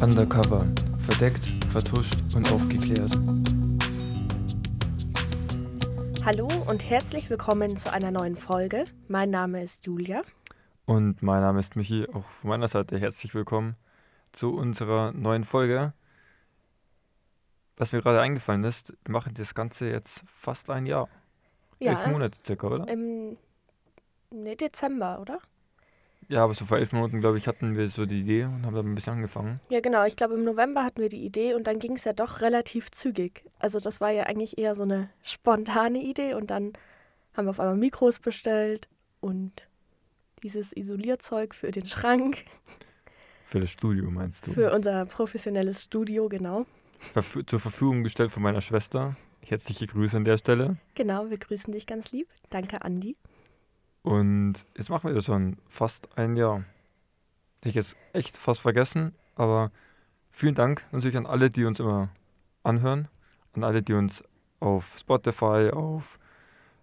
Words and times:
Undercover. 0.00 0.64
Verdeckt, 0.98 1.44
vertuscht 1.66 2.14
und 2.36 2.52
aufgeklärt. 2.52 3.10
Hallo 6.24 6.46
und 6.68 6.88
herzlich 6.88 7.28
willkommen 7.28 7.76
zu 7.76 7.92
einer 7.92 8.12
neuen 8.12 8.36
Folge. 8.36 8.84
Mein 9.08 9.30
Name 9.30 9.60
ist 9.60 9.86
Julia. 9.86 10.22
Und 10.86 11.20
mein 11.20 11.40
Name 11.40 11.58
ist 11.58 11.74
Michi. 11.74 12.06
Auch 12.12 12.22
von 12.22 12.50
meiner 12.50 12.68
Seite 12.68 12.96
herzlich 12.96 13.34
willkommen 13.34 13.74
zu 14.30 14.54
unserer 14.54 15.10
neuen 15.10 15.42
Folge. 15.42 15.92
Was 17.76 17.90
mir 17.90 18.00
gerade 18.00 18.20
eingefallen 18.20 18.62
ist, 18.62 18.96
wir 19.04 19.12
machen 19.12 19.34
das 19.34 19.52
Ganze 19.56 19.90
jetzt 19.90 20.22
fast 20.32 20.70
ein 20.70 20.86
Jahr. 20.86 21.08
Ja, 21.80 21.90
Elf 21.90 22.06
Monate 22.06 22.38
circa, 22.46 22.68
oder? 22.68 22.86
im 22.86 23.36
nee, 24.30 24.54
Dezember, 24.54 25.20
oder? 25.20 25.40
Ja, 26.28 26.44
aber 26.44 26.54
so 26.54 26.66
vor 26.66 26.76
elf 26.76 26.92
Monaten, 26.92 27.20
glaube 27.20 27.38
ich, 27.38 27.48
hatten 27.48 27.74
wir 27.76 27.88
so 27.88 28.04
die 28.04 28.20
Idee 28.20 28.44
und 28.44 28.66
haben 28.66 28.74
da 28.74 28.80
ein 28.80 28.94
bisschen 28.94 29.14
angefangen. 29.14 29.60
Ja, 29.70 29.80
genau. 29.80 30.04
Ich 30.04 30.14
glaube, 30.14 30.34
im 30.34 30.44
November 30.44 30.84
hatten 30.84 31.00
wir 31.00 31.08
die 31.08 31.24
Idee 31.24 31.54
und 31.54 31.66
dann 31.66 31.78
ging 31.78 31.92
es 31.92 32.04
ja 32.04 32.12
doch 32.12 32.42
relativ 32.42 32.90
zügig. 32.90 33.44
Also 33.58 33.80
das 33.80 34.00
war 34.02 34.10
ja 34.10 34.24
eigentlich 34.24 34.58
eher 34.58 34.74
so 34.74 34.82
eine 34.82 35.08
spontane 35.22 36.02
Idee 36.02 36.34
und 36.34 36.50
dann 36.50 36.74
haben 37.34 37.46
wir 37.46 37.50
auf 37.50 37.60
einmal 37.60 37.76
Mikros 37.76 38.20
bestellt 38.20 38.88
und 39.20 39.52
dieses 40.42 40.76
Isolierzeug 40.76 41.54
für 41.54 41.70
den 41.70 41.88
Schrank, 41.88 42.44
Für 43.46 43.60
das 43.60 43.70
Studio, 43.70 44.10
meinst 44.10 44.46
du? 44.46 44.52
für 44.52 44.72
unser 44.72 45.06
professionelles 45.06 45.84
Studio, 45.84 46.28
genau. 46.28 46.66
Verf 47.12 47.38
zur 47.46 47.58
Verfügung 47.60 48.02
gestellt 48.02 48.30
von 48.30 48.42
meiner 48.42 48.60
Schwester. 48.60 49.16
Herzliche 49.40 49.86
Grüße 49.86 50.16
an 50.16 50.24
der 50.24 50.36
Stelle. 50.36 50.76
Genau, 50.94 51.30
wir 51.30 51.38
grüßen 51.38 51.72
dich 51.72 51.86
ganz 51.86 52.12
lieb. 52.12 52.28
Danke, 52.50 52.82
Andi. 52.82 53.16
Und 54.02 54.54
jetzt 54.76 54.90
machen 54.90 55.08
wir 55.08 55.14
das 55.14 55.26
schon 55.26 55.56
fast 55.68 56.16
ein 56.16 56.36
Jahr. 56.36 56.64
Hätte 57.58 57.70
ich 57.70 57.74
jetzt 57.74 57.96
echt 58.12 58.36
fast 58.36 58.60
vergessen, 58.60 59.14
aber 59.34 59.70
vielen 60.30 60.54
Dank 60.54 60.84
natürlich 60.92 61.16
an 61.16 61.26
alle, 61.26 61.50
die 61.50 61.64
uns 61.64 61.80
immer 61.80 62.08
anhören, 62.62 63.08
an 63.54 63.64
alle, 63.64 63.82
die 63.82 63.94
uns 63.94 64.22
auf 64.60 64.98
Spotify, 64.98 65.70
auf 65.72 66.18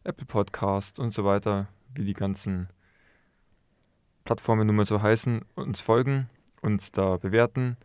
Apple 0.03 0.25
Podcast 0.25 0.99
und 0.99 1.13
so 1.13 1.25
weiter, 1.25 1.67
wie 1.93 2.05
die 2.05 2.13
ganzen 2.13 2.69
Plattformen 4.25 4.67
nun 4.67 4.75
mal 4.75 4.85
so 4.85 5.01
heißen, 5.01 5.45
uns 5.55 5.81
folgen, 5.81 6.29
uns 6.61 6.91
da 6.91 7.17
bewerten, 7.17 7.77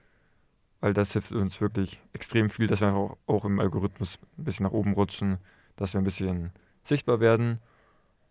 weil 0.81 0.93
das 0.93 1.13
hilft 1.13 1.33
uns 1.33 1.61
wirklich 1.61 2.01
extrem 2.13 2.51
viel, 2.51 2.67
dass 2.67 2.81
wir 2.81 2.95
auch, 2.95 3.17
auch 3.27 3.45
im 3.45 3.61
Algorithmus 3.61 4.19
ein 4.39 4.45
bisschen 4.45 4.65
nach 4.65 4.73
oben 4.73 4.95
rutschen, 4.95 5.39
dass 5.77 5.95
wir 5.95 6.01
ein 6.01 6.05
bisschen 6.05 6.53
sichtbar 6.83 7.21
werden 7.21 7.61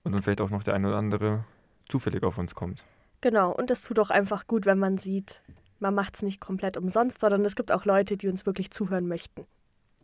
und 0.04 0.12
dann 0.14 0.22
vielleicht 0.24 0.42
auch 0.42 0.50
noch 0.50 0.64
der 0.64 0.74
eine 0.74 0.88
oder 0.88 0.98
andere 0.98 1.44
zufällig 1.88 2.24
auf 2.24 2.38
uns 2.38 2.56
kommt. 2.56 2.86
Genau, 3.22 3.52
und 3.52 3.70
das 3.70 3.82
tut 3.82 4.00
auch 4.00 4.10
einfach 4.10 4.48
gut, 4.48 4.66
wenn 4.66 4.80
man 4.80 4.98
sieht, 4.98 5.42
man 5.80 5.94
macht 5.96 6.16
es 6.16 6.22
nicht 6.22 6.40
komplett 6.40 6.78
umsonst, 6.78 7.22
sondern 7.22 7.44
es 7.46 7.56
gibt 7.56 7.72
auch 7.72 7.86
Leute, 7.86 8.18
die 8.18 8.28
uns 8.28 8.46
wirklich 8.46 8.72
zuhören 8.72 9.08
möchten. 9.08 9.46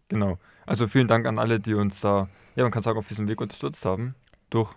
Genau. 0.09 0.37
Also 0.65 0.87
vielen 0.87 1.07
Dank 1.07 1.25
an 1.25 1.39
alle, 1.39 1.59
die 1.59 1.73
uns 1.73 2.01
da, 2.01 2.29
ja, 2.55 2.63
man 2.63 2.71
kann 2.71 2.83
sagen, 2.83 2.97
auf 2.97 3.07
diesem 3.07 3.27
Weg 3.27 3.41
unterstützt 3.41 3.85
haben. 3.85 4.15
Durch 4.49 4.73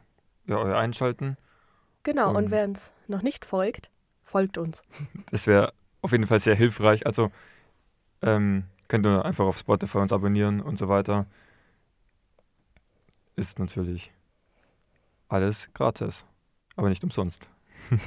ja, 0.47 0.57
euer 0.57 0.77
Einschalten. 0.79 1.37
Genau, 2.03 2.31
und 2.31 2.37
Und- 2.37 2.51
wer 2.51 2.65
uns 2.65 2.93
noch 3.07 3.23
nicht 3.23 3.45
folgt, 3.45 3.91
folgt 4.25 4.57
uns. 4.59 4.83
Das 5.31 5.47
wäre 5.47 5.73
auf 6.01 6.13
jeden 6.13 6.27
Fall 6.27 6.39
sehr 6.41 6.55
hilfreich. 6.55 7.05
Also 7.07 7.31
ähm, 8.23 8.65
könnt 8.89 9.05
ihr 9.07 9.25
einfach 9.25 9.45
auf 9.45 9.59
Spotify 9.59 9.99
uns 9.99 10.13
abonnieren 10.13 10.61
und 10.61 10.79
so 10.79 10.89
weiter. 10.89 11.27
Ist 13.37 13.59
natürlich 13.59 14.13
alles 15.29 15.69
gratis, 15.75 16.25
aber 16.77 16.89
nicht 16.89 17.05
umsonst. 17.05 17.49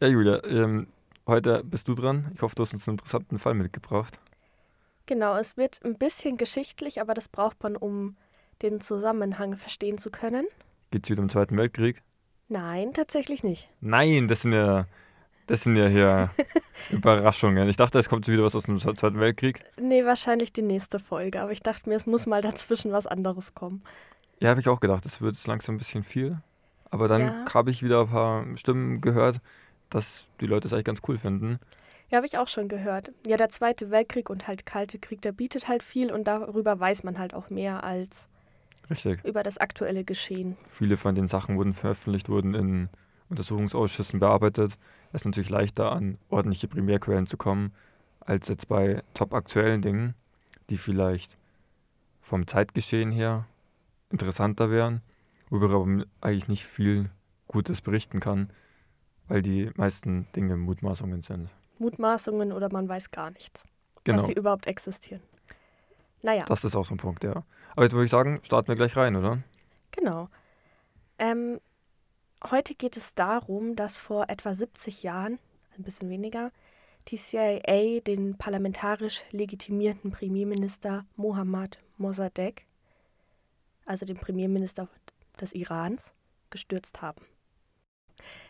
ja, 0.00 0.08
Julia, 0.08 0.42
ähm, 0.44 0.88
heute 1.26 1.62
bist 1.64 1.88
du 1.88 1.94
dran. 1.94 2.30
Ich 2.34 2.42
hoffe, 2.42 2.54
du 2.54 2.62
hast 2.62 2.72
uns 2.72 2.88
einen 2.88 2.94
interessanten 2.94 3.38
Fall 3.38 3.54
mitgebracht. 3.54 4.18
Genau, 5.06 5.36
es 5.36 5.56
wird 5.56 5.80
ein 5.84 5.96
bisschen 5.98 6.36
geschichtlich, 6.36 7.00
aber 7.00 7.14
das 7.14 7.28
braucht 7.28 7.62
man, 7.62 7.76
um 7.76 8.16
den 8.62 8.80
Zusammenhang 8.80 9.56
verstehen 9.56 9.98
zu 9.98 10.10
können. 10.10 10.46
Geht 10.90 11.04
es 11.04 11.10
wieder 11.10 11.20
um 11.20 11.26
den 11.26 11.32
Zweiten 11.32 11.58
Weltkrieg? 11.58 12.02
Nein, 12.48 12.92
tatsächlich 12.94 13.44
nicht. 13.44 13.68
Nein, 13.80 14.28
das 14.28 14.42
sind 14.42 14.52
ja, 14.52 14.86
das 15.50 15.62
sind 15.62 15.76
ja 15.76 15.86
hier 15.88 16.30
Überraschungen. 16.90 17.68
Ich 17.68 17.76
dachte, 17.76 17.98
es 17.98 18.08
kommt 18.08 18.26
wieder 18.28 18.42
was 18.44 18.54
aus 18.54 18.64
dem 18.64 18.78
Zweiten 18.78 19.20
Weltkrieg. 19.20 19.62
Nee, 19.80 20.04
wahrscheinlich 20.04 20.52
die 20.52 20.62
nächste 20.62 20.98
Folge, 20.98 21.40
aber 21.42 21.52
ich 21.52 21.62
dachte 21.62 21.88
mir, 21.88 21.96
es 21.96 22.06
muss 22.06 22.26
mal 22.26 22.40
dazwischen 22.42 22.92
was 22.92 23.06
anderes 23.06 23.54
kommen. 23.54 23.82
Ja, 24.38 24.50
habe 24.50 24.60
ich 24.60 24.68
auch 24.68 24.80
gedacht, 24.80 25.04
das 25.04 25.20
wird 25.20 25.44
langsam 25.46 25.74
ein 25.74 25.78
bisschen 25.78 26.02
viel. 26.04 26.38
Aber 26.90 27.06
dann 27.08 27.22
Ja. 27.22 27.44
habe 27.54 27.70
ich 27.70 27.82
wieder 27.82 28.00
ein 28.02 28.08
paar 28.08 28.44
Stimmen 28.56 29.00
gehört, 29.00 29.40
dass 29.90 30.24
die 30.40 30.46
Leute 30.46 30.66
es 30.68 30.72
eigentlich 30.72 30.84
ganz 30.86 31.00
cool 31.08 31.18
finden. 31.18 31.58
Ja, 32.08 32.16
habe 32.16 32.26
ich 32.26 32.38
auch 32.38 32.48
schon 32.48 32.66
gehört. 32.68 33.12
Ja, 33.26 33.36
der 33.36 33.50
Zweite 33.50 33.90
Weltkrieg 33.90 34.30
und 34.30 34.48
halt 34.48 34.66
Kalte 34.66 34.98
Krieg, 34.98 35.20
der 35.22 35.32
bietet 35.32 35.68
halt 35.68 35.82
viel 35.82 36.10
und 36.12 36.26
darüber 36.26 36.80
weiß 36.80 37.04
man 37.04 37.18
halt 37.18 37.34
auch 37.34 37.50
mehr 37.50 37.84
als 37.84 38.26
Richtig. 38.88 39.24
über 39.24 39.44
das 39.44 39.58
aktuelle 39.58 40.02
Geschehen. 40.02 40.56
Viele 40.70 40.96
von 40.96 41.14
den 41.14 41.28
Sachen 41.28 41.56
wurden 41.56 41.74
veröffentlicht, 41.74 42.28
wurden 42.28 42.54
in 42.54 42.88
Untersuchungsausschüssen 43.28 44.18
bearbeitet. 44.18 44.72
Es 45.12 45.22
ist 45.22 45.24
natürlich 45.26 45.50
leichter, 45.50 45.92
an 45.92 46.18
ordentliche 46.28 46.68
Primärquellen 46.68 47.26
zu 47.26 47.36
kommen, 47.36 47.72
als 48.20 48.48
jetzt 48.48 48.68
bei 48.68 49.02
top 49.14 49.34
aktuellen 49.34 49.82
Dingen, 49.82 50.14
die 50.70 50.78
vielleicht 50.78 51.36
vom 52.20 52.46
Zeitgeschehen 52.46 53.10
her 53.10 53.46
interessanter 54.10 54.70
wären, 54.70 55.02
worüber 55.48 55.84
man 55.84 56.06
eigentlich 56.20 56.48
nicht 56.48 56.64
viel 56.66 57.10
Gutes 57.48 57.80
berichten 57.80 58.20
kann, 58.20 58.50
weil 59.26 59.42
die 59.42 59.70
meisten 59.74 60.26
Dinge 60.36 60.56
Mutmaßungen 60.56 61.22
sind. 61.22 61.48
Mutmaßungen 61.78 62.52
oder 62.52 62.68
man 62.72 62.88
weiß 62.88 63.10
gar 63.10 63.30
nichts, 63.30 63.64
Genau. 64.04 64.18
dass 64.18 64.26
sie 64.28 64.34
überhaupt 64.34 64.66
existieren. 64.66 65.22
Naja. 66.22 66.44
Das 66.44 66.64
ist 66.64 66.76
auch 66.76 66.84
so 66.84 66.94
ein 66.94 66.98
Punkt, 66.98 67.24
ja. 67.24 67.44
Aber 67.72 67.84
jetzt 67.84 67.92
würde 67.92 68.04
ich 68.04 68.10
sagen, 68.10 68.40
starten 68.42 68.68
wir 68.68 68.76
gleich 68.76 68.96
rein, 68.96 69.16
oder? 69.16 69.38
Genau. 69.92 70.28
Ähm, 71.18 71.58
heute 72.48 72.74
geht 72.74 72.96
es 72.96 73.14
darum, 73.14 73.76
dass 73.76 73.98
vor 73.98 74.26
etwa 74.28 74.54
70 74.54 75.02
Jahren, 75.02 75.38
ein 75.76 75.82
bisschen 75.82 76.08
weniger, 76.08 76.52
die 77.08 77.16
CIA 77.16 78.00
den 78.00 78.36
parlamentarisch 78.36 79.24
legitimierten 79.30 80.10
Premierminister 80.10 81.06
Mohammad 81.16 81.78
Mossadegh, 81.96 82.62
also 83.84 84.06
den 84.06 84.16
Premierminister 84.16 84.88
des 85.40 85.52
Irans, 85.52 86.14
gestürzt 86.50 87.02
haben. 87.02 87.24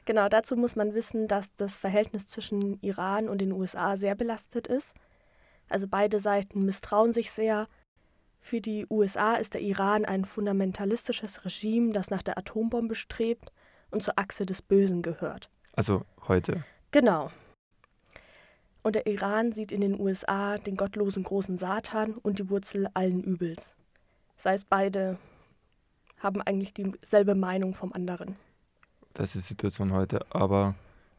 Genau, 0.04 0.28
dazu 0.28 0.56
muss 0.56 0.76
man 0.76 0.94
wissen, 0.94 1.28
dass 1.28 1.54
das 1.56 1.76
Verhältnis 1.76 2.26
zwischen 2.26 2.80
Iran 2.80 3.28
und 3.28 3.40
den 3.40 3.52
USA 3.52 3.96
sehr 3.96 4.14
belastet 4.14 4.66
ist. 4.66 4.94
Also 5.68 5.86
beide 5.86 6.18
Seiten 6.18 6.64
misstrauen 6.64 7.12
sich 7.12 7.30
sehr. 7.30 7.68
Für 8.40 8.60
die 8.60 8.86
USA 8.90 9.34
ist 9.34 9.54
der 9.54 9.60
Iran 9.60 10.04
ein 10.04 10.24
fundamentalistisches 10.24 11.44
Regime, 11.44 11.92
das 11.92 12.10
nach 12.10 12.22
der 12.22 12.38
Atombombe 12.38 12.94
strebt 12.94 13.52
und 13.90 14.02
zur 14.02 14.18
Achse 14.18 14.46
des 14.46 14.62
Bösen 14.62 15.02
gehört. 15.02 15.50
Also 15.72 16.04
heute. 16.28 16.64
Genau. 16.90 17.30
Und 18.82 18.94
der 18.94 19.06
Iran 19.06 19.52
sieht 19.52 19.72
in 19.72 19.82
den 19.82 20.00
USA 20.00 20.58
den 20.58 20.76
gottlosen 20.76 21.22
großen 21.22 21.58
Satan 21.58 22.14
und 22.14 22.38
die 22.38 22.48
Wurzel 22.48 22.88
allen 22.94 23.22
Übels. 23.22 23.76
Das 24.36 24.46
heißt, 24.46 24.68
beide 24.70 25.18
haben 26.18 26.40
eigentlich 26.42 26.72
dieselbe 26.72 27.34
Meinung 27.34 27.74
vom 27.74 27.92
anderen. 27.92 28.36
Das 29.14 29.34
ist 29.34 29.44
die 29.44 29.48
Situation 29.48 29.92
heute. 29.92 30.24
Aber 30.30 30.74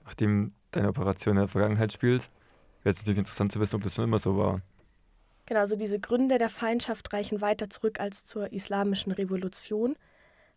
nachdem 0.05 0.53
deine 0.71 0.89
Operation 0.89 1.35
in 1.35 1.41
der 1.41 1.47
Vergangenheit 1.47 1.91
spielt, 1.91 2.29
wäre 2.83 2.93
es 2.93 2.99
natürlich 2.99 3.19
interessant 3.19 3.51
zu 3.51 3.59
wissen, 3.59 3.75
ob 3.75 3.83
das 3.83 3.95
schon 3.95 4.05
immer 4.05 4.19
so 4.19 4.37
war. 4.37 4.61
Genau, 5.45 5.59
also 5.59 5.75
diese 5.75 5.99
Gründe 5.99 6.37
der 6.37 6.49
Feindschaft 6.49 7.11
reichen 7.13 7.41
weiter 7.41 7.69
zurück 7.69 7.99
als 7.99 8.23
zur 8.23 8.53
islamischen 8.53 9.11
Revolution, 9.11 9.95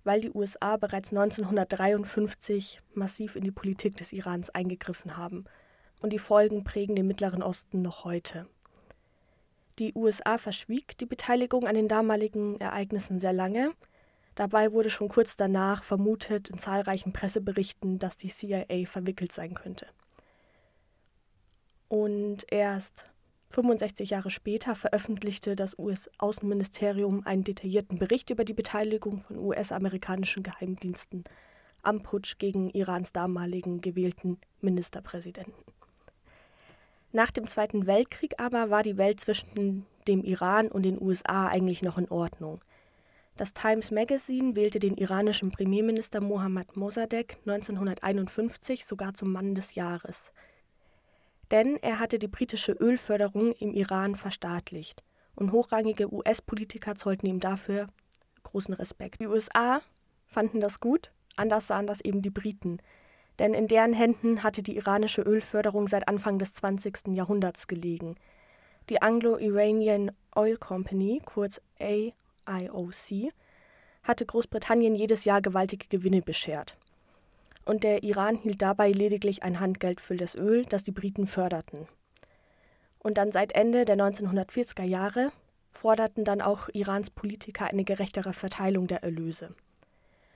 weil 0.04 0.20
die 0.20 0.30
USA 0.30 0.76
bereits 0.76 1.10
1953 1.10 2.82
massiv 2.94 3.36
in 3.36 3.44
die 3.44 3.50
Politik 3.50 3.96
des 3.96 4.12
Irans 4.12 4.50
eingegriffen 4.50 5.16
haben. 5.16 5.44
Und 6.00 6.12
die 6.12 6.18
Folgen 6.18 6.64
prägen 6.64 6.94
den 6.94 7.06
Mittleren 7.06 7.42
Osten 7.42 7.82
noch 7.82 8.04
heute. 8.04 8.46
Die 9.78 9.92
USA 9.94 10.38
verschwieg 10.38 10.96
die 10.98 11.06
Beteiligung 11.06 11.66
an 11.66 11.74
den 11.74 11.88
damaligen 11.88 12.60
Ereignissen 12.60 13.18
sehr 13.18 13.32
lange. 13.32 13.72
Dabei 14.34 14.72
wurde 14.72 14.90
schon 14.90 15.08
kurz 15.08 15.36
danach 15.36 15.82
vermutet 15.82 16.50
in 16.50 16.58
zahlreichen 16.58 17.12
Presseberichten, 17.12 17.98
dass 17.98 18.16
die 18.16 18.28
CIA 18.28 18.86
verwickelt 18.86 19.32
sein 19.32 19.54
könnte. 19.54 19.86
Und 21.88 22.44
erst 22.52 23.06
65 23.54 24.10
Jahre 24.10 24.30
später 24.30 24.74
veröffentlichte 24.74 25.54
das 25.54 25.78
US-Außenministerium 25.78 27.24
einen 27.24 27.44
detaillierten 27.44 27.98
Bericht 27.98 28.30
über 28.30 28.44
die 28.44 28.52
Beteiligung 28.52 29.22
von 29.22 29.38
US-amerikanischen 29.38 30.42
Geheimdiensten 30.42 31.22
am 31.82 32.02
Putsch 32.02 32.38
gegen 32.38 32.70
Irans 32.70 33.12
damaligen 33.12 33.80
gewählten 33.80 34.38
Ministerpräsidenten. 34.60 35.62
Nach 37.12 37.30
dem 37.30 37.46
Zweiten 37.46 37.86
Weltkrieg 37.86 38.40
aber 38.40 38.70
war 38.70 38.82
die 38.82 38.96
Welt 38.96 39.20
zwischen 39.20 39.86
dem 40.08 40.24
Iran 40.24 40.66
und 40.66 40.82
den 40.82 41.00
USA 41.00 41.46
eigentlich 41.46 41.82
noch 41.82 41.96
in 41.96 42.10
Ordnung. 42.10 42.58
Das 43.36 43.54
Times 43.54 43.92
Magazine 43.92 44.56
wählte 44.56 44.80
den 44.80 44.96
iranischen 44.96 45.52
Premierminister 45.52 46.20
Mohammad 46.20 46.76
Mossadegh 46.76 47.36
1951 47.46 48.84
sogar 48.84 49.14
zum 49.14 49.30
Mann 49.30 49.54
des 49.54 49.76
Jahres. 49.76 50.32
Denn 51.54 51.76
er 51.82 52.00
hatte 52.00 52.18
die 52.18 52.26
britische 52.26 52.72
Ölförderung 52.72 53.52
im 53.52 53.74
Iran 53.74 54.16
verstaatlicht 54.16 55.04
und 55.36 55.52
hochrangige 55.52 56.12
US-Politiker 56.12 56.96
zollten 56.96 57.28
ihm 57.28 57.38
dafür 57.38 57.86
großen 58.42 58.74
Respekt. 58.74 59.20
Die 59.20 59.28
USA 59.28 59.80
fanden 60.26 60.60
das 60.60 60.80
gut, 60.80 61.12
anders 61.36 61.68
sahen 61.68 61.86
das 61.86 62.00
eben 62.00 62.22
die 62.22 62.30
Briten. 62.30 62.78
Denn 63.38 63.54
in 63.54 63.68
deren 63.68 63.92
Händen 63.92 64.42
hatte 64.42 64.64
die 64.64 64.74
iranische 64.74 65.22
Ölförderung 65.22 65.86
seit 65.86 66.08
Anfang 66.08 66.40
des 66.40 66.54
20. 66.54 67.14
Jahrhunderts 67.14 67.68
gelegen. 67.68 68.16
Die 68.90 69.00
Anglo-Iranian 69.00 70.10
Oil 70.34 70.56
Company, 70.56 71.22
kurz 71.24 71.60
AIOC, 71.78 73.32
hatte 74.02 74.26
Großbritannien 74.26 74.96
jedes 74.96 75.24
Jahr 75.24 75.40
gewaltige 75.40 75.86
Gewinne 75.86 76.20
beschert. 76.20 76.76
Und 77.64 77.84
der 77.84 78.02
Iran 78.02 78.36
hielt 78.36 78.62
dabei 78.62 78.90
lediglich 78.90 79.42
ein 79.42 79.60
Handgeld 79.60 80.00
für 80.00 80.16
das 80.16 80.34
Öl, 80.34 80.66
das 80.66 80.82
die 80.82 80.92
Briten 80.92 81.26
förderten. 81.26 81.88
Und 82.98 83.18
dann 83.18 83.32
seit 83.32 83.52
Ende 83.52 83.84
der 83.84 83.96
1940er 83.96 84.84
Jahre 84.84 85.30
forderten 85.72 86.24
dann 86.24 86.40
auch 86.40 86.68
Irans 86.72 87.10
Politiker 87.10 87.66
eine 87.66 87.84
gerechtere 87.84 88.32
Verteilung 88.32 88.86
der 88.86 89.02
Erlöse. 89.02 89.54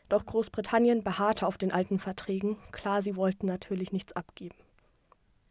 Doch 0.08 0.24
Großbritannien 0.24 1.02
beharrte 1.02 1.46
auf 1.46 1.58
den 1.58 1.70
alten 1.70 1.98
Verträgen, 1.98 2.56
klar, 2.72 3.02
sie 3.02 3.16
wollten 3.16 3.46
natürlich 3.46 3.92
nichts 3.92 4.14
abgeben. 4.14 4.56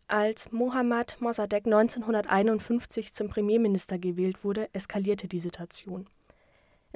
Als 0.07 0.51
Mohammad 0.51 1.18
Mossadegh 1.19 1.65
1951 1.65 3.13
zum 3.13 3.30
Premierminister 3.30 4.00
gewählt 4.00 4.44
wurde, 4.44 4.69
eskalierte 4.73 5.27
die 5.27 5.39
Situation. 5.39 6.07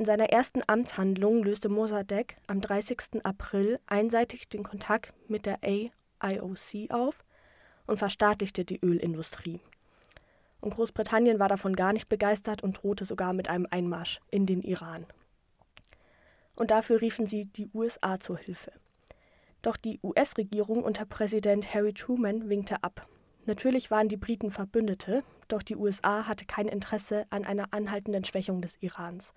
In 0.01 0.05
seiner 0.05 0.31
ersten 0.31 0.63
Amtshandlung 0.65 1.43
löste 1.43 1.69
Mossadegh 1.69 2.35
am 2.47 2.59
30. 2.59 3.23
April 3.23 3.79
einseitig 3.85 4.49
den 4.49 4.63
Kontakt 4.63 5.13
mit 5.27 5.45
der 5.45 5.59
AIOC 5.61 6.89
auf 6.89 7.23
und 7.85 7.97
verstaatlichte 7.97 8.65
die 8.65 8.79
Ölindustrie. 8.83 9.61
Und 10.59 10.73
Großbritannien 10.73 11.37
war 11.37 11.49
davon 11.49 11.75
gar 11.75 11.93
nicht 11.93 12.09
begeistert 12.09 12.63
und 12.63 12.81
drohte 12.81 13.05
sogar 13.05 13.33
mit 13.33 13.47
einem 13.47 13.67
Einmarsch 13.69 14.19
in 14.31 14.47
den 14.47 14.63
Iran. 14.63 15.05
Und 16.55 16.71
dafür 16.71 16.99
riefen 16.99 17.27
sie 17.27 17.45
die 17.45 17.69
USA 17.71 18.19
zur 18.19 18.39
Hilfe. 18.39 18.71
Doch 19.61 19.77
die 19.77 19.99
US-Regierung 20.01 20.83
unter 20.83 21.05
Präsident 21.05 21.75
Harry 21.75 21.93
Truman 21.93 22.49
winkte 22.49 22.83
ab. 22.83 23.07
Natürlich 23.45 23.91
waren 23.91 24.09
die 24.09 24.17
Briten 24.17 24.49
Verbündete, 24.49 25.23
doch 25.47 25.61
die 25.61 25.75
USA 25.75 26.25
hatte 26.27 26.47
kein 26.47 26.67
Interesse 26.67 27.27
an 27.29 27.45
einer 27.45 27.71
anhaltenden 27.71 28.23
Schwächung 28.23 28.63
des 28.63 28.77
Irans. 28.81 29.31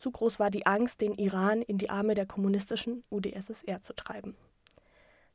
Zu 0.00 0.10
groß 0.10 0.40
war 0.40 0.50
die 0.50 0.64
Angst, 0.64 1.02
den 1.02 1.12
Iran 1.12 1.60
in 1.60 1.76
die 1.76 1.90
Arme 1.90 2.14
der 2.14 2.24
kommunistischen 2.24 3.04
UdSSR 3.10 3.82
zu 3.82 3.94
treiben. 3.94 4.34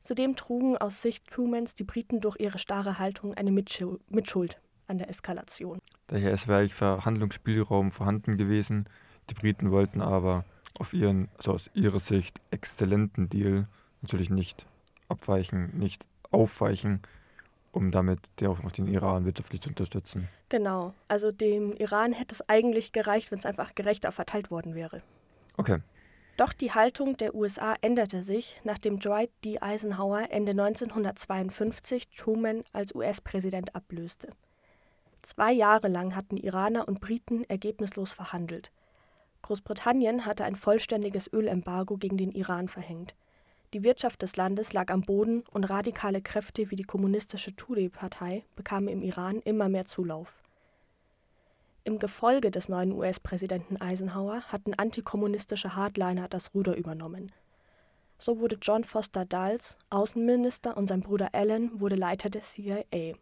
Zudem 0.02 0.34
trugen 0.34 0.76
aus 0.76 1.02
Sicht 1.02 1.28
Trumans 1.28 1.76
die 1.76 1.84
Briten 1.84 2.20
durch 2.20 2.36
ihre 2.40 2.58
starre 2.58 2.98
Haltung 2.98 3.32
eine 3.34 3.52
Mitschuld 3.52 4.60
an 4.88 4.98
der 4.98 5.08
Eskalation. 5.08 5.78
Daher 6.08 6.32
ist 6.32 6.48
wirklich 6.48 6.74
Verhandlungsspielraum 6.74 7.92
vorhanden 7.92 8.36
gewesen. 8.36 8.88
Die 9.30 9.34
Briten 9.34 9.70
wollten 9.70 10.00
aber 10.00 10.44
auf 10.80 10.92
ihren, 10.92 11.28
also 11.36 11.52
aus 11.52 11.70
ihrer 11.72 12.00
Sicht, 12.00 12.40
exzellenten 12.50 13.28
Deal 13.28 13.68
natürlich 14.02 14.30
nicht 14.30 14.66
abweichen, 15.08 15.78
nicht 15.78 16.06
aufweichen, 16.32 17.02
um 17.76 17.90
damit 17.90 18.20
auch 18.42 18.62
noch 18.62 18.72
den 18.72 18.86
Iran 18.86 19.26
wirtschaftlich 19.26 19.60
zu 19.60 19.68
unterstützen. 19.68 20.28
Genau, 20.48 20.94
also 21.08 21.30
dem 21.30 21.74
Iran 21.74 22.12
hätte 22.12 22.34
es 22.34 22.48
eigentlich 22.48 22.92
gereicht, 22.92 23.30
wenn 23.30 23.38
es 23.38 23.44
einfach 23.44 23.74
gerechter 23.74 24.12
verteilt 24.12 24.50
worden 24.50 24.74
wäre. 24.74 25.02
Okay. 25.58 25.80
Doch 26.38 26.54
die 26.54 26.72
Haltung 26.72 27.18
der 27.18 27.34
USA 27.34 27.74
änderte 27.82 28.22
sich, 28.22 28.60
nachdem 28.64 28.98
Dwight 28.98 29.30
D. 29.44 29.60
Eisenhower 29.60 30.30
Ende 30.30 30.52
1952 30.52 32.08
Truman 32.08 32.64
als 32.72 32.94
US-Präsident 32.94 33.74
ablöste. 33.74 34.30
Zwei 35.20 35.52
Jahre 35.52 35.88
lang 35.88 36.14
hatten 36.16 36.38
Iraner 36.38 36.88
und 36.88 37.00
Briten 37.00 37.44
ergebnislos 37.44 38.14
verhandelt. 38.14 38.72
Großbritannien 39.42 40.24
hatte 40.24 40.44
ein 40.44 40.56
vollständiges 40.56 41.30
Ölembargo 41.30 41.98
gegen 41.98 42.16
den 42.16 42.32
Iran 42.32 42.68
verhängt. 42.68 43.14
Die 43.76 43.84
Wirtschaft 43.84 44.22
des 44.22 44.36
Landes 44.36 44.72
lag 44.72 44.90
am 44.90 45.02
Boden 45.02 45.44
und 45.50 45.64
radikale 45.64 46.22
Kräfte 46.22 46.70
wie 46.70 46.76
die 46.76 46.84
kommunistische 46.84 47.54
Tudeh-Partei 47.54 48.42
bekamen 48.56 48.88
im 48.88 49.02
Iran 49.02 49.42
immer 49.42 49.68
mehr 49.68 49.84
Zulauf. 49.84 50.42
Im 51.84 51.98
Gefolge 51.98 52.50
des 52.50 52.70
neuen 52.70 52.92
US-Präsidenten 52.92 53.76
Eisenhower 53.76 54.40
hatten 54.44 54.72
antikommunistische 54.72 55.76
Hardliner 55.76 56.26
das 56.26 56.54
Ruder 56.54 56.74
übernommen. 56.74 57.32
So 58.16 58.40
wurde 58.40 58.56
John 58.62 58.82
Foster 58.82 59.26
Dulles 59.26 59.76
Außenminister 59.90 60.74
und 60.74 60.86
sein 60.86 61.02
Bruder 61.02 61.34
Alan 61.34 61.78
wurde 61.78 61.96
Leiter 61.96 62.30
der 62.30 62.44
CIA. 62.44 63.12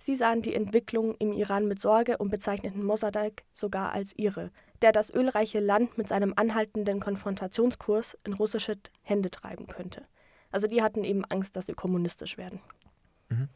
Sie 0.00 0.16
sahen 0.16 0.42
die 0.42 0.56
Entwicklung 0.56 1.14
im 1.20 1.32
Iran 1.32 1.68
mit 1.68 1.80
Sorge 1.80 2.18
und 2.18 2.30
bezeichneten 2.30 2.84
Mossadegh 2.84 3.44
sogar 3.52 3.92
als 3.92 4.16
ihre, 4.16 4.50
der 4.82 4.92
das 4.92 5.12
ölreiche 5.12 5.60
Land 5.60 5.98
mit 5.98 6.08
seinem 6.08 6.32
anhaltenden 6.36 7.00
Konfrontationskurs 7.00 8.16
in 8.24 8.34
russische 8.34 8.76
Hände 9.02 9.30
treiben 9.30 9.66
könnte. 9.66 10.02
Also 10.50 10.66
die 10.66 10.82
hatten 10.82 11.04
eben 11.04 11.24
Angst, 11.24 11.56
dass 11.56 11.66
sie 11.66 11.74
kommunistisch 11.74 12.38
werden. 12.38 12.60
Mhm. 13.28 13.48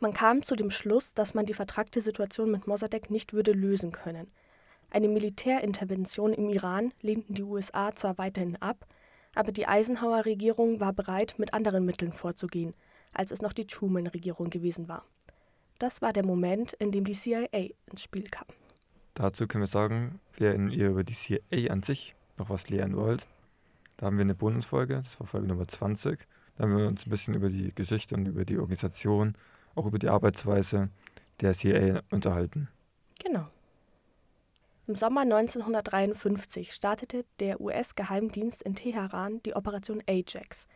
Man 0.00 0.12
kam 0.12 0.42
zu 0.42 0.54
dem 0.54 0.70
Schluss, 0.70 1.12
dass 1.14 1.34
man 1.34 1.46
die 1.46 1.54
vertragte 1.54 2.00
Situation 2.00 2.50
mit 2.50 2.66
Mossadegh 2.66 3.10
nicht 3.10 3.32
würde 3.32 3.52
lösen 3.52 3.90
können. 3.90 4.30
Eine 4.90 5.08
Militärintervention 5.08 6.32
im 6.32 6.48
Iran 6.48 6.92
lehnten 7.02 7.34
die 7.34 7.42
USA 7.42 7.94
zwar 7.94 8.16
weiterhin 8.16 8.56
ab, 8.56 8.86
aber 9.34 9.52
die 9.52 9.66
Eisenhower-Regierung 9.66 10.80
war 10.80 10.92
bereit, 10.92 11.34
mit 11.38 11.52
anderen 11.52 11.84
Mitteln 11.84 12.12
vorzugehen, 12.12 12.74
als 13.12 13.30
es 13.30 13.42
noch 13.42 13.52
die 13.52 13.66
Truman-Regierung 13.66 14.50
gewesen 14.50 14.88
war. 14.88 15.04
Das 15.78 16.00
war 16.00 16.12
der 16.12 16.24
Moment, 16.24 16.72
in 16.74 16.90
dem 16.90 17.04
die 17.04 17.12
CIA 17.12 17.70
ins 17.86 18.02
Spiel 18.02 18.28
kam. 18.28 18.46
Dazu 19.18 19.48
können 19.48 19.62
wir 19.62 19.68
sagen, 19.68 20.20
wenn 20.36 20.70
ihr 20.70 20.90
über 20.90 21.02
die 21.02 21.14
CIA 21.14 21.72
an 21.72 21.82
sich 21.82 22.14
noch 22.36 22.50
was 22.50 22.70
lernen 22.70 22.96
wollt, 22.96 23.26
da 23.96 24.06
haben 24.06 24.16
wir 24.16 24.22
eine 24.22 24.36
Bonusfolge, 24.36 25.02
das 25.02 25.18
war 25.18 25.26
Folge 25.26 25.48
Nummer 25.48 25.66
20. 25.66 26.20
Da 26.56 26.62
haben 26.62 26.76
wir 26.76 26.86
uns 26.86 27.04
ein 27.04 27.10
bisschen 27.10 27.34
über 27.34 27.48
die 27.48 27.74
Geschichte 27.74 28.14
und 28.14 28.26
über 28.26 28.44
die 28.44 28.58
Organisation, 28.58 29.34
auch 29.74 29.86
über 29.86 29.98
die 29.98 30.08
Arbeitsweise 30.08 30.90
der 31.40 31.52
CIA 31.52 32.02
unterhalten. 32.12 32.68
Genau. 33.20 33.48
Im 34.86 34.94
Sommer 34.94 35.22
1953 35.22 36.72
startete 36.72 37.24
der 37.40 37.60
US-Geheimdienst 37.60 38.62
in 38.62 38.76
Teheran 38.76 39.42
die 39.42 39.56
Operation 39.56 40.00
Ajax, 40.06 40.68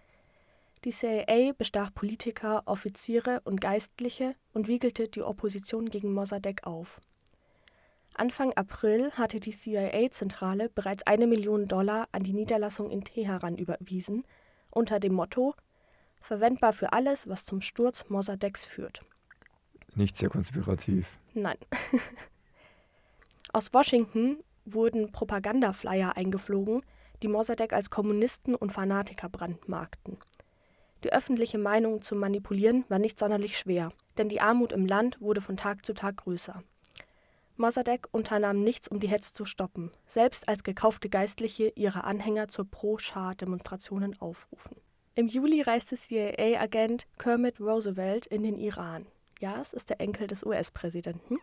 die 0.85 0.90
CIA 0.90 1.52
bestach 1.57 1.95
Politiker, 1.95 2.64
Offiziere 2.66 3.40
und 3.45 3.61
Geistliche 3.61 4.35
und 4.52 4.66
wiegelte 4.66 5.07
die 5.07 5.23
Opposition 5.23 5.90
gegen 5.90 6.12
Mossadegh 6.12 6.64
auf. 6.64 7.00
Anfang 8.14 8.52
April 8.54 9.11
hatte 9.12 9.40
die 9.40 9.52
CIA-Zentrale 9.52 10.69
bereits 10.69 11.07
eine 11.07 11.26
Million 11.26 11.66
Dollar 11.66 12.09
an 12.12 12.23
die 12.23 12.33
Niederlassung 12.33 12.90
in 12.90 13.04
Teheran 13.04 13.57
überwiesen, 13.57 14.25
unter 14.71 15.00
dem 15.00 15.14
Motto 15.14 15.54
verwendbar 16.21 16.73
für 16.73 16.92
alles, 16.92 17.28
was 17.28 17.47
zum 17.47 17.61
Sturz 17.61 18.09
Mossadeghs 18.09 18.64
führt. 18.64 19.02
Nicht 19.95 20.16
sehr 20.16 20.28
konspirativ. 20.28 21.19
Nein. 21.35 21.57
Aus 23.52 23.73
Washington 23.75 24.42
wurden 24.64 25.12
Propagandaflyer 25.12 26.16
eingeflogen, 26.16 26.83
die 27.23 27.28
Mossadegh 27.28 27.75
als 27.75 27.90
Kommunisten 27.90 28.54
und 28.54 28.73
Fanatiker 28.73 29.28
brandmarkten. 29.28 30.19
Die 31.04 31.12
öffentliche 31.12 31.59
Meinung 31.59 32.00
zu 32.00 32.14
manipulieren 32.14 32.85
war 32.88 32.99
nicht 32.99 33.19
sonderlich 33.19 33.59
schwer, 33.59 33.92
denn 34.19 34.28
die 34.28 34.40
Armut 34.40 34.73
im 34.73 34.87
Land 34.87 35.21
wurde 35.21 35.40
von 35.40 35.57
Tag 35.57 35.85
zu 35.85 35.95
Tag 35.95 36.19
größer. 36.19 36.62
Mossadegh 37.62 38.09
unternahm 38.11 38.61
nichts, 38.61 38.88
um 38.88 38.99
die 38.99 39.07
Hetze 39.07 39.35
zu 39.35 39.47
stoppen, 39.47 39.92
selbst 40.09 40.49
als 40.49 40.64
gekaufte 40.64 41.09
Geistliche 41.09 41.73
ihre 41.76 42.02
Anhänger 42.02 42.49
zur 42.49 42.69
Pro-Schah-Demonstrationen 42.69 44.21
aufrufen. 44.21 44.76
Im 45.14 45.28
Juli 45.28 45.62
reiste 45.62 45.97
CIA-Agent 45.97 47.07
Kermit 47.19 47.61
Roosevelt 47.61 48.26
in 48.26 48.42
den 48.42 48.59
Iran. 48.59 49.07
Ja, 49.38 49.61
es 49.61 49.73
ist 49.73 49.90
der 49.90 50.00
Enkel 50.00 50.26
des 50.26 50.45
US-Präsidenten. 50.45 51.38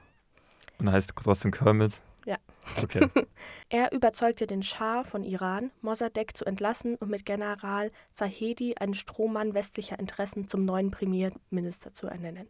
Und 0.78 0.92
heißt 0.92 1.14
trotzdem 1.16 1.52
Kermit? 1.52 2.02
Ja. 2.26 2.38
Okay. 2.84 3.08
er 3.70 3.94
überzeugte 3.94 4.46
den 4.46 4.62
Schah 4.62 5.06
von 5.06 5.24
Iran, 5.24 5.72
Mossadegh 5.82 6.34
zu 6.34 6.44
entlassen 6.44 6.96
und 6.96 7.10
mit 7.10 7.26
General 7.26 7.92
Zahedi, 8.12 8.76
einen 8.78 8.94
Strohmann 8.94 9.54
westlicher 9.54 9.98
Interessen, 9.98 10.50
zum 10.50 10.66
neuen 10.66 10.92
Premierminister 10.92 11.94
zu 11.94 12.08
ernennen. 12.08 12.50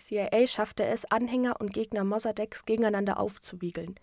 CIA 0.00 0.46
schaffte 0.46 0.84
es, 0.84 1.10
Anhänger 1.10 1.60
und 1.60 1.72
Gegner 1.72 2.04
Mossadeghs 2.04 2.64
gegeneinander 2.64 3.18
aufzuwiegeln. 3.18 3.94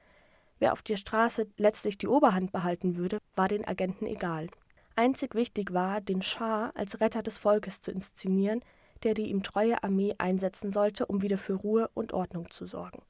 Wer 0.60 0.74
auf 0.74 0.82
der 0.82 0.98
Straße 0.98 1.48
letztlich 1.58 1.98
die 1.98 2.08
Oberhand 2.08 2.52
behalten 2.52 2.98
würde, 2.98 3.20
war 3.36 3.48
den 3.48 3.68
Agenten 3.68 4.06
egal. 4.08 4.48
Einzig 4.96 5.36
wichtig 5.36 5.74
war, 5.74 6.02
den 6.02 6.22
Schah 6.24 6.72
als 6.74 7.00
Retter 7.00 7.22
des 7.22 7.38
Volkes 7.38 7.82
zu 7.82 7.92
inszenieren, 7.92 8.62
der 9.04 9.14
die 9.14 9.30
ihm 9.30 9.44
treue 9.44 9.84
Armee 9.84 10.16
einsetzen 10.18 10.72
sollte, 10.72 11.06
um 11.06 11.22
wieder 11.22 11.38
für 11.38 11.54
Ruhe 11.54 11.90
und 11.94 12.14
Ordnung 12.14 12.50
zu 12.50 12.66
sorgen. 12.66 13.04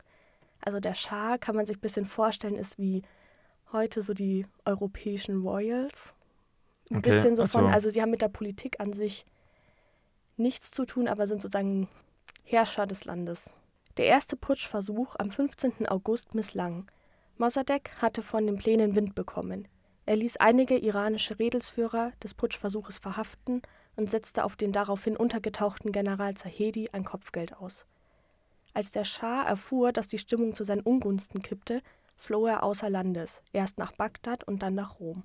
Also 0.60 0.80
der 0.82 0.96
Schah, 0.96 1.38
kann 1.38 1.56
man 1.56 1.66
sich 1.66 1.78
ein 1.78 1.82
bisschen 1.82 2.06
vorstellen, 2.06 2.56
ist 2.56 2.78
wie 2.78 3.04
heute 3.72 4.02
so 4.02 4.14
die 4.14 4.46
europäischen 4.66 5.42
Royals. 5.42 6.14
Ein 6.90 6.98
Okay, 6.98 7.12
bisschen 7.12 7.36
so 7.38 7.46
von, 7.46 7.66
so. 7.66 7.68
also 7.68 7.90
sie 7.90 8.02
haben 8.02 8.12
mit 8.12 8.22
der 8.22 8.30
Politik 8.30 8.80
an 8.80 8.92
sich 8.92 9.26
nichts 10.36 10.72
zu 10.72 10.86
tun, 10.86 11.08
aber 11.08 11.28
sind 11.28 11.42
sozusagen 11.42 11.88
Herrscher 12.50 12.88
des 12.88 13.04
Landes. 13.04 13.54
Der 13.98 14.06
erste 14.06 14.38
Putschversuch 14.38 15.18
am 15.20 15.32
15. 15.32 15.86
August 15.90 16.34
misslang. 16.34 16.90
Mossadegh 17.38 17.92
hatte 18.02 18.24
von 18.24 18.48
den 18.48 18.58
Plänen 18.58 18.96
Wind 18.96 19.16
bekommen. 19.16 19.68
Er 20.06 20.16
ließ 20.16 20.38
einige 20.38 20.78
iranische 20.78 21.38
Redelsführer 21.40 22.14
des 22.24 22.34
Putschversuches 22.34 23.00
verhaften 23.00 23.64
und 23.98 24.10
setzte 24.10 24.46
auf 24.46 24.56
den 24.56 24.72
daraufhin 24.72 25.18
untergetauchten 25.18 25.92
General 25.92 26.36
Zahedi 26.36 26.88
ein 26.94 27.04
Kopfgeld 27.04 27.58
aus. 27.58 27.86
Als 28.74 28.92
der 28.92 29.04
Schah 29.04 29.44
erfuhr, 29.44 29.92
dass 29.92 30.08
die 30.08 30.18
Stimmung 30.18 30.56
zu 30.56 30.64
seinen 30.64 30.84
Ungunsten 30.84 31.42
kippte, 31.42 31.82
floh 32.16 32.46
er 32.46 32.64
außer 32.64 32.90
Landes, 32.90 33.42
erst 33.52 33.78
nach 33.78 33.92
Bagdad 33.92 34.46
und 34.46 34.64
dann 34.64 34.74
nach 34.74 35.02
Rom. 35.02 35.24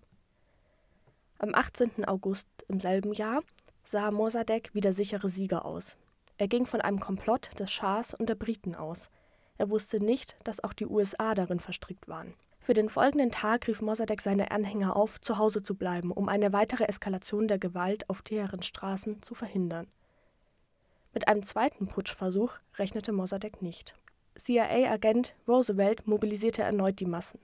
Am 1.39 1.55
18. 1.55 2.05
August 2.05 2.49
im 2.67 2.81
selben 2.81 3.13
Jahr 3.13 3.45
sah 3.85 4.11
Mossadegh 4.11 4.71
wie 4.73 4.81
der 4.81 4.93
sichere 4.93 5.29
Sieger 5.29 5.65
aus. 5.65 5.99
Er 6.39 6.49
ging 6.49 6.67
von 6.67 6.81
einem 6.81 7.01
Komplott 7.01 7.51
des 7.59 7.71
Schahs 7.71 8.15
und 8.15 8.29
der 8.29 8.35
Briten 8.35 8.75
aus. 8.75 9.11
Er 9.59 9.71
wusste 9.71 10.03
nicht, 10.03 10.37
dass 10.45 10.65
auch 10.65 10.73
die 10.73 10.87
USA 10.87 11.35
darin 11.35 11.61
verstrickt 11.61 12.09
waren. 12.09 12.35
Für 12.59 12.75
den 12.75 12.89
folgenden 12.89 13.33
Tag 13.33 13.67
rief 13.67 13.81
Mossadegh 13.81 14.23
seine 14.23 14.53
Anhänger 14.53 14.95
auf, 14.95 15.21
zu 15.21 15.39
Hause 15.39 15.63
zu 15.63 15.75
bleiben, 15.75 16.13
um 16.13 16.29
eine 16.29 16.53
weitere 16.53 16.85
Eskalation 16.85 17.49
der 17.49 17.59
Gewalt 17.59 18.09
auf 18.09 18.23
Teherans 18.23 18.67
Straßen 18.67 19.21
zu 19.23 19.35
verhindern. 19.35 19.89
Mit 21.13 21.29
einem 21.29 21.43
zweiten 21.43 21.89
Putschversuch 21.89 22.55
rechnete 22.79 23.13
Mossadegh 23.13 23.59
nicht. 23.61 23.95
CIA-Agent 24.37 25.35
Roosevelt 25.47 26.07
mobilisierte 26.07 26.63
erneut 26.63 27.01
die 27.01 27.07
Massen. 27.07 27.41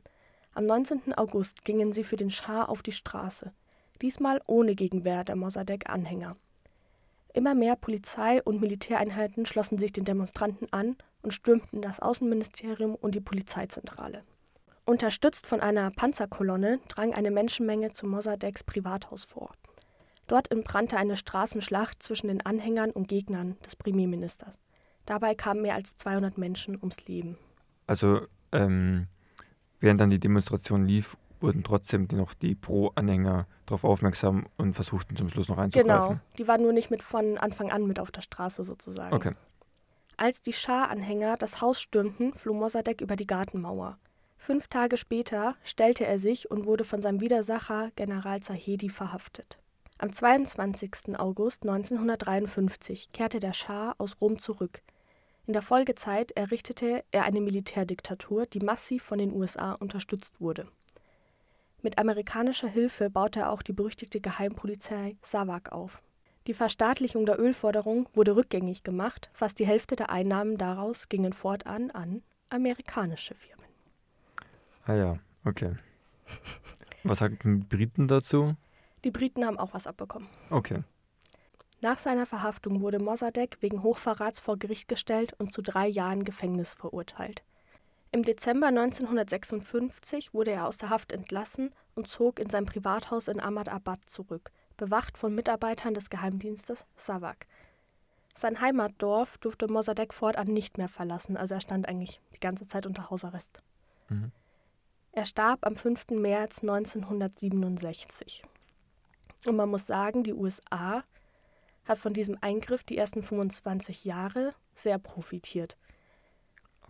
Am 0.54 0.66
19. 0.66 1.14
August 1.14 1.64
gingen 1.64 1.92
sie 1.92 2.04
für 2.04 2.16
den 2.16 2.30
Schah 2.30 2.64
auf 2.64 2.82
die 2.82 2.92
Straße, 2.92 3.52
diesmal 4.00 4.40
ohne 4.46 4.74
Gegenwehr 4.74 5.24
der 5.24 5.36
Mossadegh-Anhänger. 5.36 6.36
Immer 7.38 7.54
mehr 7.54 7.76
Polizei- 7.76 8.42
und 8.42 8.60
Militäreinheiten 8.60 9.46
schlossen 9.46 9.78
sich 9.78 9.92
den 9.92 10.04
Demonstranten 10.04 10.66
an 10.72 10.96
und 11.22 11.32
stürmten 11.32 11.80
das 11.80 12.00
Außenministerium 12.00 12.96
und 12.96 13.14
die 13.14 13.20
Polizeizentrale. 13.20 14.24
Unterstützt 14.84 15.46
von 15.46 15.60
einer 15.60 15.92
Panzerkolonne 15.92 16.80
drang 16.88 17.14
eine 17.14 17.30
Menschenmenge 17.30 17.92
zu 17.92 18.08
Mossadeghs 18.08 18.64
Privathaus 18.64 19.22
vor. 19.22 19.52
Dort 20.26 20.50
entbrannte 20.50 20.96
eine 20.96 21.16
Straßenschlacht 21.16 22.02
zwischen 22.02 22.26
den 22.26 22.44
Anhängern 22.44 22.90
und 22.90 23.06
Gegnern 23.06 23.56
des 23.64 23.76
Premierministers. 23.76 24.58
Dabei 25.06 25.36
kamen 25.36 25.62
mehr 25.62 25.76
als 25.76 25.96
200 25.96 26.38
Menschen 26.38 26.76
ums 26.76 27.06
Leben. 27.06 27.38
Also, 27.86 28.22
ähm, 28.50 29.06
während 29.78 30.00
dann 30.00 30.10
die 30.10 30.18
Demonstration 30.18 30.86
lief, 30.86 31.16
wurden 31.40 31.62
trotzdem 31.64 32.08
noch 32.12 32.34
die 32.34 32.54
Pro-Anhänger 32.54 33.46
darauf 33.66 33.84
aufmerksam 33.84 34.46
und 34.56 34.74
versuchten 34.74 35.16
zum 35.16 35.28
Schluss 35.28 35.48
noch 35.48 35.56
Genau, 35.56 35.94
einzugreifen. 35.94 36.20
die 36.38 36.48
waren 36.48 36.62
nur 36.62 36.72
nicht 36.72 36.90
mit 36.90 37.02
von 37.02 37.38
Anfang 37.38 37.70
an 37.70 37.86
mit 37.86 37.98
auf 38.00 38.10
der 38.10 38.22
Straße 38.22 38.64
sozusagen. 38.64 39.14
Okay. 39.14 39.32
Als 40.16 40.40
die 40.40 40.52
Schah-Anhänger 40.52 41.36
das 41.36 41.60
Haus 41.60 41.80
stürmten, 41.80 42.34
floh 42.34 42.54
Mossadegh 42.54 43.02
über 43.02 43.14
die 43.16 43.26
Gartenmauer. 43.26 43.98
Fünf 44.36 44.68
Tage 44.68 44.96
später 44.96 45.56
stellte 45.62 46.06
er 46.06 46.18
sich 46.18 46.50
und 46.50 46.64
wurde 46.66 46.84
von 46.84 47.02
seinem 47.02 47.20
Widersacher 47.20 47.90
General 47.96 48.40
Zahedi 48.40 48.88
verhaftet. 48.88 49.58
Am 49.98 50.12
22. 50.12 51.18
August 51.18 51.62
1953 51.64 53.12
kehrte 53.12 53.40
der 53.40 53.52
Schah 53.52 53.94
aus 53.98 54.20
Rom 54.20 54.38
zurück. 54.38 54.82
In 55.46 55.52
der 55.54 55.62
Folgezeit 55.62 56.32
errichtete 56.32 57.04
er 57.10 57.24
eine 57.24 57.40
Militärdiktatur, 57.40 58.46
die 58.46 58.60
massiv 58.60 59.02
von 59.02 59.18
den 59.18 59.32
USA 59.32 59.72
unterstützt 59.72 60.40
wurde. 60.40 60.68
Mit 61.80 61.98
amerikanischer 61.98 62.68
Hilfe 62.68 63.08
baute 63.08 63.40
er 63.40 63.52
auch 63.52 63.62
die 63.62 63.72
berüchtigte 63.72 64.20
Geheimpolizei 64.20 65.16
SAVAK 65.22 65.72
auf. 65.72 66.02
Die 66.48 66.54
Verstaatlichung 66.54 67.26
der 67.26 67.38
Ölforderung 67.38 68.08
wurde 68.14 68.34
rückgängig 68.34 68.82
gemacht, 68.82 69.30
fast 69.32 69.58
die 69.58 69.66
Hälfte 69.66 69.94
der 69.94 70.10
Einnahmen 70.10 70.58
daraus 70.58 71.08
gingen 71.08 71.32
fortan 71.32 71.90
an 71.90 72.22
amerikanische 72.48 73.34
Firmen. 73.34 73.66
Ah 74.86 74.94
ja, 74.94 75.18
okay. 75.44 75.76
Was 77.04 77.18
sagten 77.18 77.60
die 77.60 77.76
Briten 77.76 78.08
dazu? 78.08 78.56
Die 79.04 79.10
Briten 79.10 79.44
haben 79.44 79.58
auch 79.58 79.74
was 79.74 79.86
abbekommen. 79.86 80.28
Okay. 80.50 80.82
Nach 81.80 81.98
seiner 81.98 82.26
Verhaftung 82.26 82.80
wurde 82.80 82.98
Mossadegh 82.98 83.56
wegen 83.60 83.82
Hochverrats 83.84 84.40
vor 84.40 84.58
Gericht 84.58 84.88
gestellt 84.88 85.34
und 85.38 85.52
zu 85.52 85.62
drei 85.62 85.86
Jahren 85.86 86.24
Gefängnis 86.24 86.74
verurteilt. 86.74 87.44
Im 88.10 88.22
Dezember 88.22 88.68
1956 88.68 90.32
wurde 90.32 90.52
er 90.52 90.66
aus 90.66 90.78
der 90.78 90.90
Haft 90.90 91.12
entlassen 91.12 91.74
und 91.94 92.08
zog 92.08 92.38
in 92.38 92.48
sein 92.48 92.64
Privathaus 92.64 93.28
in 93.28 93.40
Ahmadabad 93.40 94.00
zurück, 94.06 94.50
bewacht 94.76 95.18
von 95.18 95.34
Mitarbeitern 95.34 95.94
des 95.94 96.08
Geheimdienstes 96.08 96.86
SAVAK. 96.96 97.46
Sein 98.34 98.60
Heimatdorf 98.60 99.36
durfte 99.38 99.66
Mossadegh 99.66 100.14
fortan 100.14 100.46
nicht 100.46 100.78
mehr 100.78 100.88
verlassen, 100.88 101.36
also 101.36 101.54
er 101.54 101.60
stand 101.60 101.88
eigentlich 101.88 102.20
die 102.34 102.40
ganze 102.40 102.66
Zeit 102.66 102.86
unter 102.86 103.10
Hausarrest. 103.10 103.60
Mhm. 104.08 104.32
Er 105.12 105.24
starb 105.24 105.66
am 105.66 105.74
5. 105.74 106.10
März 106.10 106.62
1967. 106.62 108.44
Und 109.46 109.56
man 109.56 109.68
muss 109.68 109.86
sagen, 109.86 110.22
die 110.22 110.32
USA 110.32 111.02
hat 111.84 111.98
von 111.98 112.12
diesem 112.12 112.38
Eingriff 112.40 112.84
die 112.84 112.96
ersten 112.96 113.22
25 113.22 114.04
Jahre 114.04 114.54
sehr 114.76 114.98
profitiert. 114.98 115.76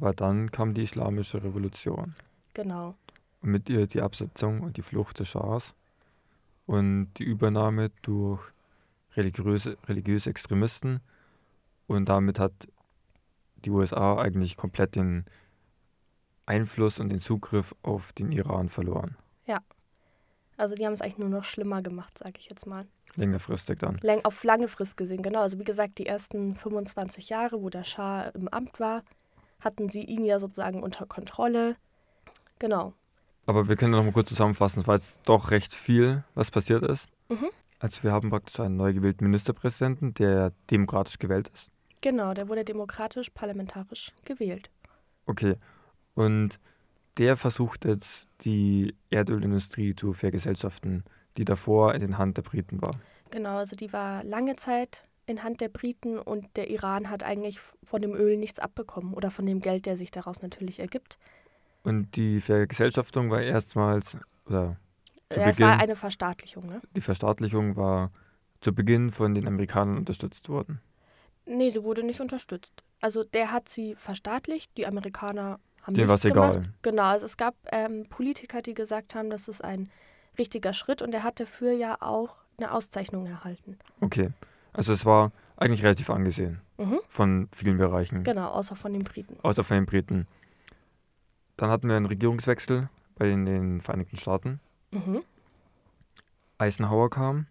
Aber 0.01 0.13
dann 0.13 0.51
kam 0.51 0.75
die 0.75 0.83
Islamische 0.83 1.43
Revolution. 1.43 2.15
Genau. 2.55 2.95
Und 3.43 3.51
mit 3.51 3.69
ihr 3.69 3.87
die 3.87 4.01
Absetzung 4.01 4.61
und 4.61 4.77
die 4.77 4.83
Flucht 4.83 5.19
des 5.19 5.29
Schahs 5.29 5.75
und 6.67 7.11
die 7.19 7.25
Übernahme 7.25 7.91
durch 8.03 8.41
religiöse, 9.17 9.77
religiöse 9.87 10.31
Extremisten. 10.31 11.01
Und 11.87 12.09
damit 12.09 12.39
hat 12.39 12.53
die 13.65 13.71
USA 13.71 14.19
eigentlich 14.19 14.57
komplett 14.57 14.95
den 14.95 15.25
Einfluss 16.47 17.01
und 17.01 17.09
den 17.11 17.21
Zugriff 17.21 17.75
auf 17.83 18.13
den 18.13 18.33
Iran 18.33 18.69
verloren. 18.69 19.17
Also 20.59 20.75
die 20.75 20.85
haben 20.85 20.93
es 20.93 21.01
eigentlich 21.01 21.19
nur 21.19 21.29
noch 21.29 21.45
schlimmer 21.45 21.83
gemacht, 21.83 22.19
sage 22.19 22.35
ich 22.37 22.49
jetzt 22.51 22.67
mal. 22.67 22.85
Längerfristig 23.15 23.79
dann. 23.79 23.97
Läng 24.03 24.25
auf 24.25 24.43
lange 24.43 24.67
Frist 24.67 24.97
gesehen, 24.97 25.23
genau. 25.23 25.41
Also 25.41 25.59
wie 25.59 25.65
gesagt, 25.65 25.99
die 25.99 26.07
ersten 26.07 26.57
25 26.57 27.29
Jahre, 27.29 27.63
wo 27.63 27.71
der 27.71 27.85
Schah 27.85 28.25
im 28.31 28.49
Amt 28.49 28.81
war, 28.81 29.05
hatten 29.61 29.89
sie 29.89 30.03
ihn 30.03 30.25
ja 30.25 30.39
sozusagen 30.39 30.83
unter 30.83 31.07
Kontrolle. 31.07 31.77
Genau. 32.59 32.95
Aber 33.47 33.69
wir 33.69 33.77
können 33.77 33.93
noch 33.93 34.05
mal 34.05 34.13
kurz 34.13 34.29
zusammenfassen. 34.29 34.81
Es 34.81 34.87
war 34.87 34.97
jetzt 34.97 35.21
doch 35.25 35.51
recht 35.51 35.75
viel, 35.75 36.25
was 36.35 36.51
passiert 36.51 36.83
ist. 36.83 37.11
Mhm. 37.29 37.49
Also 37.79 38.03
wir 38.03 38.13
haben 38.13 38.31
praktisch 38.31 38.59
einen 38.61 38.77
neu 38.77 38.93
gewählten 38.93 39.25
Ministerpräsidenten, 39.25 40.15
der 40.15 40.53
demokratisch 40.71 41.19
gewählt 41.19 41.49
ist. 41.55 41.71
Genau, 42.01 42.35
der 42.35 42.49
wurde 42.49 42.65
demokratisch, 42.65 43.31
parlamentarisch 43.31 44.13
gewählt. 44.25 44.71
Okay. 45.27 45.57
Und 46.15 46.61
der 47.17 47.37
versucht 47.37 47.85
jetzt, 47.85 48.27
die 48.43 48.95
Erdölindustrie 49.11 49.95
zu 49.95 50.13
vergesellschaften, 50.13 51.05
die 51.37 51.45
davor 51.45 51.95
in 51.95 52.01
den 52.01 52.19
Hand 52.19 52.37
der 52.37 52.43
Briten 52.43 52.81
war. 52.81 53.01
Genau, 53.31 53.57
also 53.59 53.77
die 53.77 53.93
war 53.93 54.23
lange 54.25 54.55
Zeit 54.55 55.05
in 55.29 55.43
Hand 55.43 55.61
der 55.61 55.69
Briten 55.69 56.19
und 56.19 56.57
der 56.57 56.71
Iran 56.71 57.11
hat 57.11 57.23
eigentlich 57.23 57.61
von 57.85 58.01
dem 58.03 58.15
Öl 58.15 58.37
nichts 58.37 58.59
abbekommen 58.59 59.15
oder 59.15 59.31
von 59.31 59.47
dem 59.47 59.61
Geld, 59.61 59.87
der 59.87 59.97
sich 59.97 60.11
daraus 60.11 60.43
natürlich 60.43 60.81
ergibt. 60.81 61.19
Und 61.85 62.17
die 62.17 62.41
Vergesellschaftung 62.41 63.31
war 63.31 63.41
erstmals, 63.43 64.17
oder 64.47 64.77
Zu 65.31 65.41
Ja, 65.41 65.49
es 65.49 65.61
war 65.61 65.69
Beginn- 65.73 65.81
eine 65.83 65.97
Verstaatlichung, 65.97 66.67
ne? 66.67 66.81
die 66.97 67.01
Verstaatlichung 67.01 67.77
war 67.77 68.11
zu 68.61 68.75
Beginn 68.75 69.13
von 69.13 69.35
den 69.35 69.47
Amerikanern 69.47 69.99
unterstützt 69.99 70.49
worden. 70.49 70.81
Nee, 71.47 71.71
sie 71.71 71.83
wurde 71.85 72.03
nicht 72.03 72.21
unterstützt. 72.21 72.83
Also 73.01 73.23
der 73.25 73.53
hat 73.53 73.69
sie 73.69 73.95
verstaatlicht, 73.95 74.77
die 74.77 74.87
Amerikaner 74.87 75.61
haben 75.83 75.95
Denen 75.95 76.09
war 76.09 76.17
es 76.17 76.25
egal. 76.25 76.73
Genau, 76.83 77.05
also 77.05 77.25
es 77.27 77.37
gab 77.37 77.55
ähm, 77.71 78.07
Politiker, 78.09 78.61
die 78.61 78.75
gesagt 78.75 79.15
haben, 79.15 79.31
das 79.31 79.49
ist 79.49 79.63
ein 79.63 79.89
richtiger 80.39 80.73
Schritt 80.73 81.01
und 81.03 81.15
er 81.15 81.23
hat 81.23 81.41
dafür 81.41 81.73
ja 81.73 81.97
auch 82.01 82.35
eine 82.59 82.73
Auszeichnung 82.73 83.27
erhalten. 83.27 83.79
Okay. 84.01 84.31
Also 84.73 84.93
es 84.93 85.05
war 85.07 85.33
eigentlich 85.57 85.83
relativ 85.83 86.11
angesehen 86.11 86.61
Mhm. 86.79 87.01
von 87.09 87.49
vielen 87.53 87.79
Bereichen, 87.79 88.23
Genau, 88.23 88.49
außer 88.51 88.77
von 88.77 88.93
den 88.93 89.03
Briten. 89.05 89.37
außer 89.43 89.65
von 89.65 89.77
den 89.79 89.87
Briten. 89.87 90.27
Dann 91.57 91.71
hatten 91.71 91.89
wir 91.89 91.97
einen 91.97 92.07
Regierungswechsel 92.07 92.89
bei 93.17 93.27
den, 93.27 93.45
den 93.45 93.81
Vereinigten 93.81 94.17
Staaten. 94.17 94.61
Mhm. 94.93 95.23
Eisenhower 96.59 97.11
kam. 97.11 97.47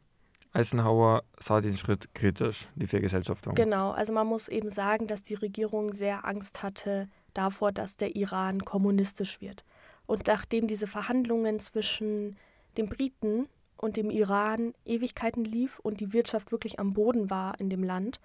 Eisenhower 0.53 1.24
sah 1.39 1.62
den 1.62 1.75
Schritt 1.75 2.13
kritisch, 2.15 2.67
die 2.75 2.88
Vergesellschaftung. 2.88 3.53
Genau, 3.55 3.91
also 3.91 4.13
man 4.13 4.25
muss 4.27 4.47
eben 4.47 4.71
sagen, 4.71 5.07
dass 5.07 5.21
die 5.21 5.36
Regierung 5.36 5.93
sehr 5.93 6.25
Angst 6.25 6.63
hatte 6.63 7.07
davor, 7.33 7.71
dass 7.71 7.97
der 7.97 8.15
Iran 8.15 8.63
kommunistisch 8.65 9.39
wird. 9.41 9.65
Und 10.05 10.27
nachdem 10.27 10.67
diese 10.67 10.88
Verhandlungen 10.88 11.59
zwischen 11.59 12.38
den 12.77 12.88
Briten 12.88 13.47
und 13.77 13.96
dem 13.98 14.10
Iran 14.10 14.74
Ewigkeiten 14.86 15.43
lief 15.43 15.79
und 15.79 16.00
die 16.00 16.13
Wirtschaft 16.13 16.51
wirklich 16.51 16.79
am 16.79 16.93
Boden 16.93 17.29
war 17.29 17.60
in 17.60 17.69
dem 17.69 17.84
Land, 17.84 18.19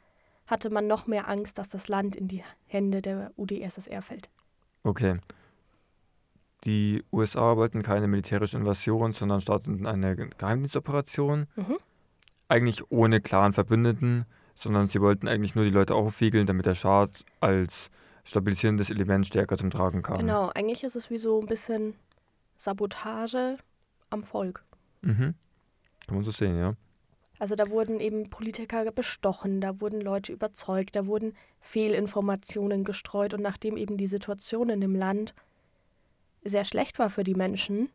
hatte 0.46 0.70
man 0.70 0.86
noch 0.86 1.06
mehr 1.06 1.28
Angst, 1.28 1.58
dass 1.58 1.68
das 1.68 1.88
Land 1.88 2.16
in 2.16 2.28
die 2.28 2.42
Hände 2.66 3.00
der 3.02 3.32
UdSSR 3.36 4.02
fällt. 4.02 4.28
Okay. 4.84 5.18
die 6.64 7.04
USA 7.12 7.56
wollten 7.56 7.82
keine 7.82 8.06
militärische 8.08 8.56
Invasion, 8.56 9.12
sondern 9.12 9.40
starteten 9.40 9.86
eine 9.86 10.16
Geheimdienstoperation. 10.16 11.46
Mhm. 11.56 11.78
Eigentlich 12.48 12.90
ohne 12.90 13.20
klaren 13.20 13.52
Verbündeten, 13.52 14.26
sondern 14.54 14.86
sie 14.88 15.00
wollten 15.00 15.26
eigentlich 15.28 15.54
nur 15.54 15.64
die 15.64 15.70
Leute 15.70 15.94
aufwiegeln, 15.94 16.46
damit 16.46 16.66
der 16.66 16.74
Schah 16.74 17.08
als 17.40 17.90
stabilisierendes 18.24 18.90
Element 18.90 19.26
stärker 19.26 19.56
zum 19.56 19.70
Tragen 19.70 20.02
kam. 20.02 20.18
Genau, 20.18 20.50
eigentlich 20.54 20.84
ist 20.84 20.94
es 20.96 21.10
wie 21.10 21.18
so 21.18 21.40
ein 21.40 21.46
bisschen 21.46 21.94
Sabotage 22.56 23.58
am 24.10 24.22
Volk. 24.22 24.64
Mhm. 25.00 25.34
Kann 26.12 26.18
man 26.18 26.24
so 26.26 26.30
sehen, 26.30 26.58
ja. 26.58 26.74
Also 27.38 27.54
da 27.54 27.70
wurden 27.70 27.98
eben 27.98 28.28
Politiker 28.28 28.84
bestochen, 28.92 29.62
da 29.62 29.80
wurden 29.80 30.02
Leute 30.02 30.30
überzeugt, 30.30 30.94
da 30.94 31.06
wurden 31.06 31.32
Fehlinformationen 31.62 32.84
gestreut 32.84 33.32
und 33.32 33.40
nachdem 33.40 33.78
eben 33.78 33.96
die 33.96 34.06
Situation 34.06 34.68
in 34.68 34.82
dem 34.82 34.94
Land 34.94 35.34
sehr 36.44 36.66
schlecht 36.66 36.98
war 36.98 37.08
für 37.08 37.24
die 37.24 37.34
Menschen, 37.34 37.88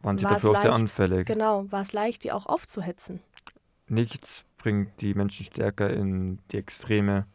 Waren 0.00 0.16
sie 0.16 0.24
War 0.24 0.32
dafür 0.32 0.50
auch 0.52 0.54
sehr 0.62 0.70
leicht? 0.70 0.80
anfällig. 0.82 1.26
genau, 1.26 1.70
war 1.70 1.82
es 1.82 1.92
leicht, 1.92 2.24
die 2.24 2.32
auch 2.32 2.46
aufzuhetzen. 2.46 3.20
Nichts 3.86 4.44
bringt 4.56 5.02
die 5.02 5.12
Menschen 5.12 5.44
stärker 5.44 5.90
in 5.90 6.38
die 6.50 6.56
Extreme 6.56 7.26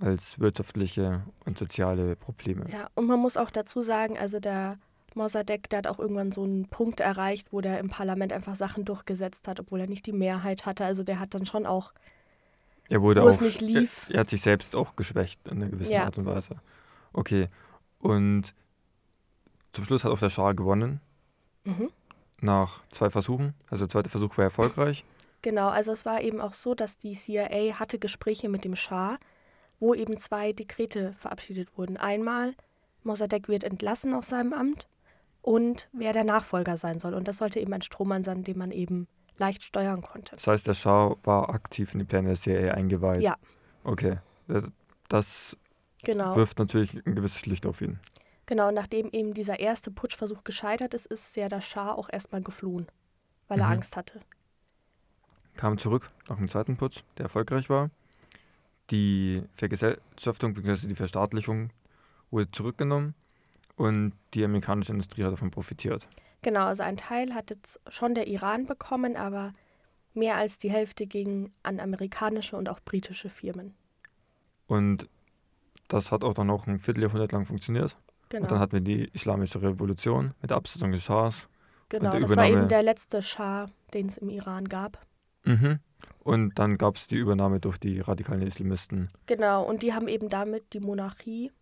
als 0.00 0.38
wirtschaftliche 0.38 1.22
und 1.46 1.56
soziale 1.56 2.14
Probleme. 2.14 2.66
Ja, 2.70 2.90
und 2.94 3.06
man 3.06 3.18
muss 3.18 3.38
auch 3.38 3.50
dazu 3.50 3.80
sagen, 3.80 4.18
also 4.18 4.38
der 4.38 4.78
Mossadegh, 5.16 5.68
der 5.68 5.78
hat 5.78 5.86
auch 5.86 5.98
irgendwann 5.98 6.32
so 6.32 6.42
einen 6.42 6.66
Punkt 6.68 7.00
erreicht, 7.00 7.52
wo 7.52 7.60
der 7.60 7.78
im 7.78 7.88
Parlament 7.88 8.32
einfach 8.32 8.56
Sachen 8.56 8.84
durchgesetzt 8.84 9.48
hat, 9.48 9.60
obwohl 9.60 9.80
er 9.80 9.86
nicht 9.86 10.06
die 10.06 10.12
Mehrheit 10.12 10.66
hatte. 10.66 10.84
Also 10.84 11.02
der 11.02 11.20
hat 11.20 11.34
dann 11.34 11.46
schon 11.46 11.66
auch, 11.66 11.92
Er 12.88 13.02
wurde 13.02 13.22
auch, 13.22 13.40
nicht 13.40 13.60
lief. 13.60 14.08
Er, 14.08 14.16
er 14.16 14.20
hat 14.20 14.30
sich 14.30 14.42
selbst 14.42 14.76
auch 14.76 14.96
geschwächt 14.96 15.40
in 15.48 15.62
einer 15.62 15.70
gewissen 15.70 15.92
Ja. 15.92 16.04
Art 16.04 16.18
und 16.18 16.26
Weise. 16.26 16.56
Okay. 17.12 17.48
Und 17.98 18.54
zum 19.72 19.84
Schluss 19.84 20.04
hat 20.04 20.12
auch 20.12 20.18
der 20.18 20.30
Schah 20.30 20.52
gewonnen, 20.52 21.00
mhm. 21.64 21.90
nach 22.40 22.82
zwei 22.90 23.10
Versuchen. 23.10 23.54
Also 23.70 23.84
der 23.84 23.90
zweite 23.90 24.10
Versuch 24.10 24.36
war 24.36 24.44
erfolgreich. 24.44 25.04
Genau, 25.42 25.68
also 25.68 25.92
es 25.92 26.04
war 26.06 26.20
eben 26.20 26.40
auch 26.40 26.54
so, 26.54 26.74
dass 26.74 26.98
die 26.98 27.14
CIA 27.14 27.78
hatte 27.78 27.98
Gespräche 27.98 28.48
mit 28.48 28.64
dem 28.64 28.76
Schah, 28.76 29.18
wo 29.80 29.94
eben 29.94 30.16
zwei 30.16 30.52
Dekrete 30.52 31.14
verabschiedet 31.18 31.76
wurden. 31.76 31.96
Einmal, 31.96 32.54
Mossadegh 33.02 33.48
wird 33.48 33.64
entlassen 33.64 34.14
aus 34.14 34.28
seinem 34.28 34.52
Amt 34.52 34.86
und 35.42 35.88
wer 35.92 36.12
der 36.12 36.24
Nachfolger 36.24 36.76
sein 36.76 37.00
soll. 37.00 37.14
Und 37.14 37.28
das 37.28 37.38
sollte 37.38 37.60
eben 37.60 37.72
ein 37.72 37.82
Strohmann 37.82 38.24
sein, 38.24 38.44
den 38.44 38.56
man 38.58 38.70
eben 38.70 39.08
leicht 39.38 39.62
steuern 39.62 40.02
konnte. 40.02 40.36
Das 40.36 40.46
heißt, 40.46 40.66
der 40.66 40.74
Schah 40.74 41.16
war 41.24 41.50
aktiv 41.50 41.92
in 41.92 41.98
die 41.98 42.04
Pläne 42.04 42.28
der 42.28 42.36
CIA 42.36 42.74
eingeweiht. 42.74 43.22
Ja. 43.22 43.36
Okay. 43.84 44.18
Äh, 44.48 44.62
Das 45.08 45.56
Genau. 46.04 46.36
wirft 46.36 46.58
natürlich 46.58 46.94
ein 47.06 47.14
gewisses 47.14 47.44
Licht 47.46 47.66
auf 47.66 47.80
ihn. 47.82 47.98
Genau, 48.46 48.68
und 48.68 48.74
nachdem 48.74 49.08
eben 49.10 49.34
dieser 49.34 49.60
erste 49.60 49.90
Putschversuch 49.90 50.42
gescheitert 50.42 50.94
ist, 50.94 51.06
ist 51.06 51.36
ja 51.36 51.48
der 51.48 51.60
Schah 51.60 51.92
auch 51.92 52.08
erstmal 52.10 52.42
geflohen, 52.42 52.86
weil 53.48 53.60
er 53.60 53.66
Mhm. 53.66 53.72
Angst 53.72 53.96
hatte. 53.96 54.20
Kam 55.54 55.76
zurück 55.78 56.10
nach 56.28 56.36
dem 56.38 56.48
zweiten 56.48 56.76
Putsch, 56.76 57.02
der 57.18 57.24
erfolgreich 57.24 57.68
war. 57.68 57.90
Die 58.90 59.42
Vergesellschaftung 59.54 60.54
bzw. 60.54 60.88
die 60.88 60.94
Verstaatlichung 60.96 61.70
wurde 62.30 62.50
zurückgenommen 62.50 63.14
und 63.76 64.12
die 64.34 64.44
amerikanische 64.44 64.92
Industrie 64.92 65.24
hat 65.24 65.32
davon 65.32 65.50
profitiert. 65.50 66.06
Genau, 66.42 66.66
also 66.66 66.82
ein 66.82 66.96
Teil 66.96 67.34
hat 67.34 67.50
jetzt 67.50 67.80
schon 67.88 68.14
der 68.14 68.26
Iran 68.26 68.66
bekommen, 68.66 69.16
aber 69.16 69.52
mehr 70.14 70.36
als 70.36 70.58
die 70.58 70.70
Hälfte 70.70 71.06
ging 71.06 71.52
an 71.62 71.80
amerikanische 71.80 72.56
und 72.56 72.68
auch 72.68 72.80
britische 72.80 73.28
Firmen. 73.28 73.74
Und 74.66 75.08
das 75.88 76.10
hat 76.10 76.24
auch 76.24 76.34
dann 76.34 76.46
noch 76.48 76.66
ein 76.66 76.78
Vierteljahrhundert 76.78 77.32
lang 77.32 77.46
funktioniert. 77.46 77.96
Genau, 78.28 78.44
Und 78.44 78.50
dann 78.50 78.58
hatten 78.60 78.72
wir 78.72 78.80
die 78.80 79.04
Islamische 79.12 79.60
Revolution 79.62 80.32
mit 80.40 80.50
der 80.50 80.56
Absetzung 80.56 80.92
des 80.92 81.04
Schahs. 81.04 81.48
genau 81.88 82.10
das 82.10 82.22
war 82.36 82.44
Übernahme- 82.46 82.58
eben 82.60 82.68
der 82.68 82.82
letzte 82.82 83.22
Schah, 83.22 83.66
den 83.92 84.06
es 84.06 84.16
im 84.16 84.30
Iran 84.30 84.68
gab. 84.68 85.04
Mhm. 85.44 85.80
Und 86.20 86.58
dann 86.58 86.78
gab 86.78 86.96
es 86.96 87.06
die 87.08 87.16
Übernahme 87.16 87.60
durch 87.60 87.78
die 87.78 88.00
radikalen 88.00 88.42
Islamisten. 88.42 89.08
Genau, 89.26 89.64
und 89.64 89.82
die 89.82 89.92
haben 89.92 90.08
eben 90.08 90.28
damit 90.28 90.72
die 90.72 90.80
Monarchie 90.80 91.52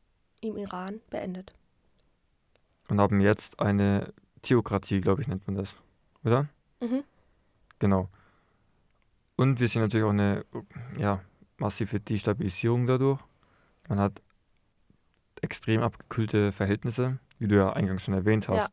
im 0.41 0.57
Iran 0.57 1.01
beendet. 1.11 1.55
Und 2.91 3.01
haben 3.01 3.21
jetzt 3.21 3.61
eine 3.61 4.13
Theokratie, 4.43 5.01
glaube 5.01 5.23
ich, 5.23 5.29
nennt 5.29 5.47
man 5.47 5.57
das. 5.57 5.75
Oder? 6.25 6.49
Mhm. 6.81 7.05
Genau. 7.79 8.09
Und 9.37 9.61
wir 9.61 9.69
sehen 9.69 9.83
natürlich 9.83 10.05
auch 10.05 10.11
eine 10.11 10.45
ja, 10.99 11.21
massive 11.57 12.01
Destabilisierung 12.01 12.87
dadurch. 12.87 13.21
Man 13.89 14.01
hat 14.01 14.21
extrem 15.41 15.83
abgekühlte 15.83 16.53
Verhältnisse, 16.53 17.19
wie 17.39 17.49
du 17.49 17.57
ja 17.57 17.73
eingangs 17.73 18.03
schon 18.05 18.15
erwähnt 18.15 18.49
Ja. 18.49 18.55
hast. 18.57 18.73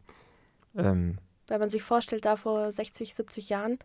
Ähm, 0.75 1.19
Wenn 1.47 1.59
man 1.59 1.69
sich 1.69 1.83
vorstellt, 1.83 2.25
da 2.25 2.35
vor 2.35 2.71
60, 2.71 3.15
70 3.15 3.49
Jahren 3.49 3.79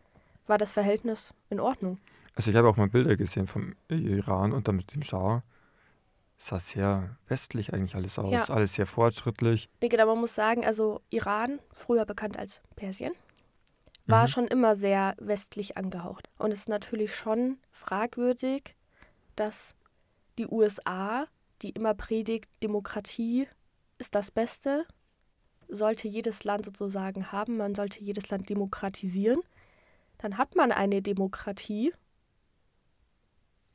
war 0.47 0.59
das 0.59 0.73
Verhältnis 0.73 1.35
in 1.51 1.61
Ordnung. 1.61 1.99
also 2.35 2.51
ich 2.51 2.57
habe 2.57 2.69
auch 2.69 2.77
mal 2.77 2.89
Bilder 2.89 3.17
gesehen 3.17 3.47
vom 3.47 3.75
Iran 3.89 4.53
und 4.53 4.67
dem 4.67 4.81
Schah. 5.03 5.43
Sah 6.45 6.59
sehr 6.59 7.17
westlich 7.29 7.73
eigentlich 7.73 7.95
alles 7.95 8.19
aus. 8.19 8.33
Ja. 8.33 8.45
Alles 8.47 8.75
sehr 8.75 8.87
fortschrittlich. 8.87 9.69
Nee, 9.81 9.89
genau, 9.89 10.07
man 10.07 10.19
muss 10.19 10.35
sagen, 10.35 10.65
also 10.65 11.01
Iran, 11.11 11.61
früher 11.73 12.05
bekannt 12.05 12.37
als 12.37 12.63
Persien, 12.75 13.13
war 14.07 14.25
Mhm. 14.25 14.27
schon 14.29 14.47
immer 14.49 14.75
sehr 14.75 15.15
westlich 15.21 15.77
angehaucht. 15.77 16.29
Und 16.39 16.51
es 16.53 16.61
ist 16.61 16.69
natürlich 16.69 17.15
schon 17.15 17.59
fragwürdig, 17.71 18.75
dass 19.37 19.77
die 20.37 20.49
USA, 20.49 21.27
die 21.63 21.71
immer 21.71 21.95
predigt, 21.95 22.49
Demokratie 22.61 23.47
ist 23.99 24.17
das 24.17 24.33
Beste, 24.33 24.85
sollte 25.69 26.09
jedes 26.09 26.43
Land 26.43 26.65
sozusagen 26.65 27.31
haben, 27.31 27.57
man 27.57 27.77
sollte 27.77 28.01
jedes 28.01 28.31
Land 28.31 28.49
demokratisieren. 28.49 29.43
Dann 30.19 30.39
hat 30.39 30.57
man 30.57 30.73
eine 30.73 31.03
Demokratie, 31.03 31.93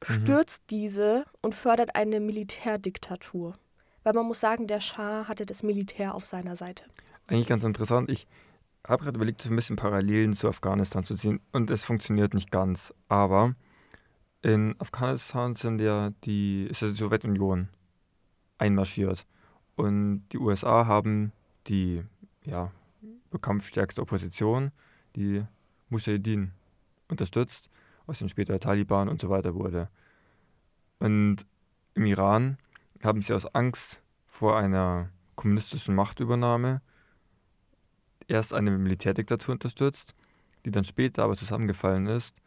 Mhm. 0.01 0.13
stürzt 0.13 0.63
diese 0.69 1.25
und 1.41 1.55
fördert 1.55 1.95
eine 1.95 2.19
Militärdiktatur. 2.19 3.57
Weil 4.03 4.13
man 4.13 4.25
muss 4.25 4.39
sagen, 4.39 4.67
der 4.67 4.79
Schah 4.79 5.27
hatte 5.27 5.45
das 5.45 5.63
Militär 5.63 6.15
auf 6.15 6.25
seiner 6.25 6.55
Seite. 6.55 6.83
Eigentlich 7.27 7.47
ganz 7.47 7.63
interessant. 7.63 8.09
Ich 8.09 8.27
habe 8.87 9.03
gerade 9.03 9.17
überlegt, 9.17 9.41
so 9.41 9.49
ein 9.49 9.55
bisschen 9.55 9.75
Parallelen 9.75 10.33
zu 10.33 10.47
Afghanistan 10.47 11.03
zu 11.03 11.15
ziehen. 11.15 11.41
Und 11.51 11.69
es 11.69 11.83
funktioniert 11.83 12.33
nicht 12.33 12.51
ganz. 12.51 12.93
Aber 13.09 13.55
in 14.41 14.75
Afghanistan 14.79 15.55
sind 15.55 15.81
ja 15.81 16.11
die, 16.23 16.67
ist 16.69 16.81
ja 16.81 16.87
die 16.87 16.95
Sowjetunion 16.95 17.67
einmarschiert. 18.57 19.25
Und 19.75 20.23
die 20.31 20.37
USA 20.37 20.85
haben 20.85 21.33
die 21.67 22.03
ja, 22.45 22.71
kampfstärkste 23.41 24.01
Opposition, 24.01 24.71
die 25.15 25.43
Mujahideen, 25.89 26.53
unterstützt, 27.09 27.69
aus 28.07 28.19
den 28.19 28.29
später 28.29 28.59
Taliban 28.59 29.09
und 29.09 29.21
so 29.21 29.29
weiter 29.29 29.53
wurde. 29.55 29.89
Und 30.99 31.45
im 31.93 32.05
Iran 32.05 32.57
haben 33.03 33.21
sie 33.21 33.33
aus 33.33 33.45
Angst 33.53 34.01
vor 34.25 34.57
einer 34.57 35.09
kommunistischen 35.35 35.93
Machtübernahme 35.93 36.81
erst 38.27 38.53
eine 38.53 38.71
Militärdiktatur 38.71 39.53
unterstützt, 39.53 40.15
die 40.65 40.71
dann 40.71 40.83
später 40.83 41.23
aber 41.23 41.35
zusammengefallen 41.35 42.07
ist 42.07 42.41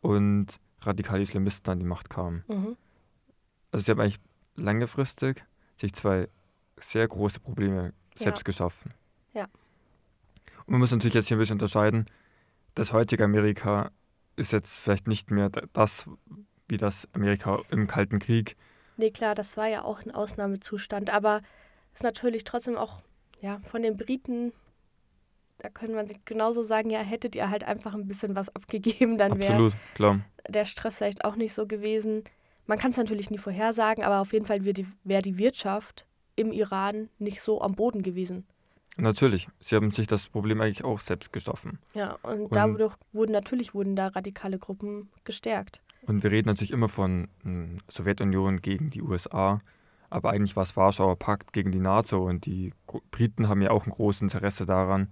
und 0.00 0.60
radikale 0.82 1.22
Islamisten 1.22 1.70
an 1.72 1.78
die 1.80 1.84
Macht 1.84 2.08
kamen. 2.08 2.44
Mhm. 2.48 2.76
Also 3.72 3.84
sie 3.84 3.90
haben 3.90 4.00
eigentlich 4.00 4.20
langfristig 4.56 5.44
sich 5.76 5.92
zwei 5.94 6.28
sehr 6.80 7.06
große 7.06 7.40
Probleme 7.40 7.92
Ja. 8.18 8.24
selbst 8.24 8.44
geschaffen. 8.44 8.92
Ja. 9.34 9.44
Und 10.66 10.72
man 10.72 10.80
muss 10.80 10.90
natürlich 10.92 11.14
jetzt 11.14 11.28
hier 11.28 11.36
ein 11.36 11.40
bisschen 11.40 11.54
unterscheiden. 11.54 12.06
Das 12.74 12.92
heutige 12.92 13.24
Amerika 13.24 13.90
ist 14.38 14.52
jetzt 14.52 14.78
vielleicht 14.78 15.06
nicht 15.08 15.30
mehr 15.30 15.50
da- 15.50 15.62
das, 15.72 16.08
wie 16.68 16.76
das 16.76 17.08
Amerika 17.12 17.60
im 17.70 17.86
Kalten 17.86 18.18
Krieg. 18.18 18.56
Nee, 18.96 19.10
klar, 19.10 19.34
das 19.34 19.56
war 19.56 19.66
ja 19.68 19.84
auch 19.84 20.04
ein 20.04 20.10
Ausnahmezustand, 20.10 21.10
aber 21.10 21.42
ist 21.94 22.02
natürlich 22.02 22.44
trotzdem 22.44 22.76
auch, 22.76 23.00
ja, 23.40 23.60
von 23.64 23.82
den 23.82 23.96
Briten, 23.96 24.52
da 25.58 25.68
könnte 25.68 25.94
man 25.94 26.06
sich 26.06 26.24
genauso 26.24 26.62
sagen, 26.62 26.90
ja, 26.90 27.00
hättet 27.00 27.34
ihr 27.36 27.50
halt 27.50 27.64
einfach 27.64 27.94
ein 27.94 28.06
bisschen 28.06 28.36
was 28.36 28.48
abgegeben, 28.54 29.18
dann 29.18 29.32
wäre 29.38 29.52
der 30.48 30.64
Stress 30.64 30.96
vielleicht 30.96 31.24
auch 31.24 31.36
nicht 31.36 31.52
so 31.54 31.66
gewesen. 31.66 32.24
Man 32.66 32.78
kann 32.78 32.90
es 32.90 32.96
natürlich 32.96 33.30
nie 33.30 33.38
vorhersagen, 33.38 34.04
aber 34.04 34.20
auf 34.20 34.32
jeden 34.32 34.46
Fall 34.46 34.64
wäre 34.64 34.74
die, 34.74 34.86
wär 35.04 35.22
die 35.22 35.38
Wirtschaft 35.38 36.06
im 36.36 36.52
Iran 36.52 37.08
nicht 37.18 37.40
so 37.42 37.60
am 37.60 37.72
Boden 37.74 38.02
gewesen. 38.02 38.46
Natürlich. 39.00 39.48
Sie 39.60 39.76
haben 39.76 39.90
sich 39.92 40.06
das 40.06 40.26
Problem 40.26 40.60
eigentlich 40.60 40.84
auch 40.84 40.98
selbst 40.98 41.32
geschaffen. 41.32 41.78
Ja, 41.94 42.18
und, 42.22 42.40
Und- 42.42 42.56
dadurch 42.56 42.94
wurden 43.12 43.32
natürlich 43.32 43.72
wurden 43.74 43.94
da 43.96 44.08
radikale 44.08 44.58
Gruppen 44.58 45.08
gestärkt. 45.24 45.80
Und 46.02 46.22
wir 46.22 46.30
reden 46.30 46.48
natürlich 46.48 46.72
immer 46.72 46.88
von 46.88 47.28
hm, 47.42 47.78
Sowjetunion 47.88 48.60
gegen 48.60 48.90
die 48.90 49.02
USA, 49.02 49.60
aber 50.10 50.30
eigentlich 50.30 50.56
war 50.56 50.62
es 50.64 50.76
Warschauer 50.76 51.16
Pakt 51.18 51.52
gegen 51.52 51.70
die 51.70 51.80
NATO 51.80 52.26
und 52.26 52.46
die 52.46 52.72
Briten 53.10 53.48
haben 53.48 53.60
ja 53.62 53.70
auch 53.70 53.86
ein 53.86 53.90
großes 53.92 54.22
Interesse 54.22 54.64
daran, 54.66 55.08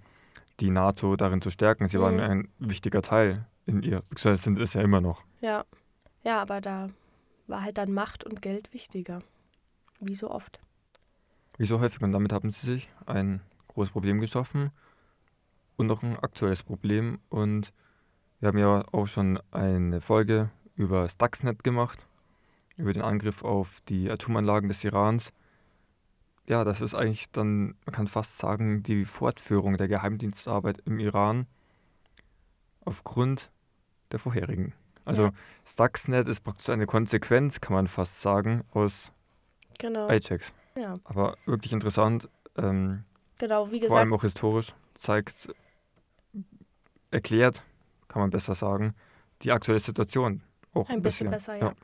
die 0.61 0.71
NATO 0.71 1.17
darin 1.17 1.43
zu 1.43 1.51
stärken. 1.51 1.87
Sie 1.89 2.01
waren 2.01 2.15
Mhm. 2.15 2.21
ein 2.21 2.49
wichtiger 2.59 3.03
Teil 3.03 3.47
in 3.67 3.83
ihr, 3.83 3.99
beziehungsweise 4.09 4.43
sind 4.43 4.59
es 4.59 4.75
ja 4.75 4.81
immer 4.83 5.01
noch. 5.01 5.23
Ja. 5.41 5.65
Ja, 6.25 6.41
aber 6.43 6.61
da 6.61 6.89
war 7.47 7.63
halt 7.63 7.79
dann 7.79 7.93
Macht 7.93 8.25
und 8.25 8.43
Geld 8.43 8.73
wichtiger. 8.73 9.21
Wie 10.01 10.15
so 10.15 10.31
oft. 10.31 10.59
Wie 11.59 11.67
so 11.67 11.79
häufig 11.81 12.01
und 12.03 12.13
damit 12.13 12.33
haben 12.33 12.51
sie 12.51 12.67
sich 12.67 12.89
ein 13.07 13.41
großes 13.77 13.93
Problem 13.93 14.21
geschaffen 14.21 14.71
und 15.77 15.87
noch 15.87 16.03
ein 16.03 16.17
aktuelles 16.19 16.63
Problem. 16.63 17.19
Und 17.29 17.73
wir 18.41 18.49
haben 18.49 18.59
ja 18.59 18.85
auch 18.93 19.07
schon 19.07 19.39
eine 19.51 20.01
Folge 20.01 20.51
über 20.75 21.09
Stuxnet 21.09 21.63
gemacht, 21.63 22.07
über 22.77 22.93
den 22.93 23.03
Angriff 23.03 23.45
auf 23.45 23.81
die 23.89 24.11
Atomanlagen 24.11 24.69
des 24.69 24.83
Irans. 24.83 25.31
Ja, 26.49 26.65
das 26.65 26.81
ist 26.81 26.95
eigentlich 26.95 27.31
dann, 27.33 27.75
man 27.85 27.93
kann 27.93 28.07
fast 28.07 28.39
sagen, 28.39 28.83
die 28.83 29.05
Fortführung 29.05 29.77
der 29.77 29.89
Geheimdienstarbeit 29.89 30.81
im 30.87 30.99
Iran 30.99 31.47
aufgrund 32.85 33.51
der 34.13 34.21
vorherigen. 34.21 34.73
Also 35.05 35.25
Ja. 35.25 35.33
Stuxnet 35.67 36.29
ist 36.29 36.41
praktisch 36.41 36.71
eine 36.71 36.87
Konsequenz, 36.87 37.61
kann 37.61 37.75
man 37.75 37.89
fast 37.89 38.23
sagen, 38.23 38.65
aus 38.73 39.13
Genau. 39.79 40.07
Ajax. 40.09 40.53
Ja, 40.77 40.99
Aber 41.05 41.37
wirklich 41.45 41.73
interessant, 41.75 42.29
ähm, 42.57 43.05
genau, 43.39 43.67
wie 43.71 43.79
vor 43.79 43.81
gesagt, 43.81 43.99
allem 43.99 44.13
auch 44.13 44.23
historisch, 44.23 44.75
zeigt, 44.95 45.49
erklärt, 47.11 47.63
kann 48.09 48.23
man 48.23 48.31
besser 48.31 48.55
sagen, 48.55 48.95
die 49.43 49.53
aktuelle 49.53 49.81
Situation 49.81 50.43
auch 50.73 50.89
ein 50.89 51.03
bisschen 51.03 51.31
besser, 51.31 51.57
ja. 51.57 51.67
ja. 51.69 51.75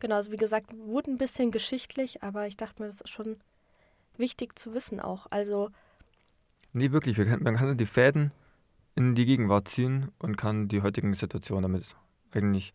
Genau, 0.00 0.16
also 0.16 0.32
wie 0.32 0.36
gesagt, 0.36 0.66
wurde 0.76 1.12
ein 1.12 1.18
bisschen 1.18 1.50
geschichtlich, 1.50 2.22
aber 2.22 2.46
ich 2.46 2.56
dachte 2.56 2.82
mir, 2.82 2.88
das 2.88 3.00
ist 3.00 3.10
schon 3.10 3.36
wichtig 4.16 4.58
zu 4.58 4.74
wissen 4.74 5.00
auch. 5.00 5.26
Also, 5.30 5.70
Nee, 6.72 6.90
wirklich, 6.90 7.18
man 7.18 7.56
kann 7.56 7.76
die 7.76 7.86
Fäden 7.86 8.32
in 8.94 9.14
die 9.14 9.26
Gegenwart 9.26 9.68
ziehen 9.68 10.10
und 10.18 10.36
kann 10.36 10.68
die 10.68 10.82
heutigen 10.82 11.12
Situationen 11.14 11.62
damit 11.62 11.94
eigentlich, 12.32 12.72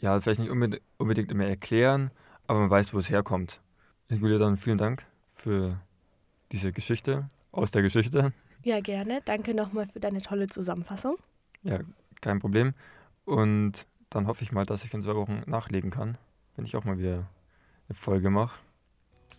ja, 0.00 0.18
vielleicht 0.20 0.40
nicht 0.40 0.50
unbedingt, 0.50 0.82
unbedingt 0.96 1.30
immer 1.30 1.44
erklären, 1.44 2.10
aber 2.46 2.60
man 2.60 2.70
weiß, 2.70 2.94
wo 2.94 2.98
es 2.98 3.10
herkommt. 3.10 3.60
Julia, 4.08 4.38
dann 4.38 4.56
vielen 4.56 4.78
Dank 4.78 5.04
für 5.34 5.78
diese 6.54 6.72
Geschichte 6.72 7.28
aus 7.50 7.72
der 7.72 7.82
Geschichte. 7.82 8.32
ja, 8.62 8.80
gerne. 8.80 9.20
Danke 9.24 9.54
nochmal 9.54 9.86
für 9.86 9.98
deine 9.98 10.22
tolle 10.22 10.46
Zusammenfassung. 10.46 11.16
Ja, 11.64 11.80
kein 12.20 12.38
Problem. 12.38 12.74
Und 13.24 13.86
dann 14.10 14.28
hoffe 14.28 14.44
ich 14.44 14.52
mal, 14.52 14.64
dass 14.64 14.84
ich 14.84 14.94
in 14.94 15.02
zwei 15.02 15.16
Wochen 15.16 15.42
nachlegen 15.46 15.90
kann, 15.90 16.16
wenn 16.54 16.64
ich 16.64 16.76
auch 16.76 16.84
mal 16.84 16.96
wieder 16.98 17.26
eine 17.88 17.94
Folge 17.96 18.30
mache, 18.30 18.56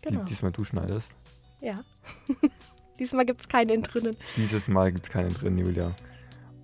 Genau. 0.01 0.19
die 0.19 0.25
diesmal 0.25 0.51
du 0.51 0.63
schneidest. 0.65 1.15
Ja. 1.61 1.83
Diesmal 2.99 3.25
gibt 3.25 3.41
es 3.41 3.47
keinen 3.47 3.81
drinnen. 3.81 4.15
Dieses 4.35 4.67
Mal 4.67 4.91
gibt 4.91 5.05
es 5.07 5.11
keinen 5.11 5.33
drin, 5.33 5.57
Julia. 5.57 5.95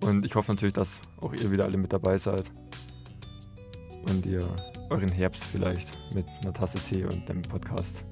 Und 0.00 0.24
ich 0.26 0.34
hoffe 0.34 0.52
natürlich, 0.52 0.74
dass 0.74 1.00
auch 1.20 1.32
ihr 1.32 1.50
wieder 1.50 1.64
alle 1.64 1.76
mit 1.78 1.92
dabei 1.92 2.18
seid. 2.18 2.50
Und 4.08 4.26
ihr 4.26 4.46
euren 4.90 5.08
Herbst 5.10 5.44
vielleicht 5.44 5.96
mit 6.14 6.26
einer 6.42 6.52
Tasse 6.52 6.78
Tee 6.78 7.04
und 7.04 7.26
dem 7.28 7.40
Podcast 7.42 8.04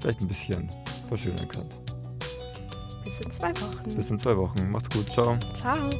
vielleicht 0.00 0.20
ein 0.20 0.28
bisschen 0.28 0.68
verschönern 1.08 1.48
könnt. 1.48 1.74
Bis 3.04 3.20
in 3.20 3.30
zwei 3.30 3.50
Wochen. 3.60 3.94
Bis 3.96 4.10
in 4.10 4.18
zwei 4.18 4.36
Wochen. 4.36 4.70
Macht's 4.70 4.90
gut. 4.90 5.10
Ciao. 5.12 5.38
Ciao. 5.54 5.90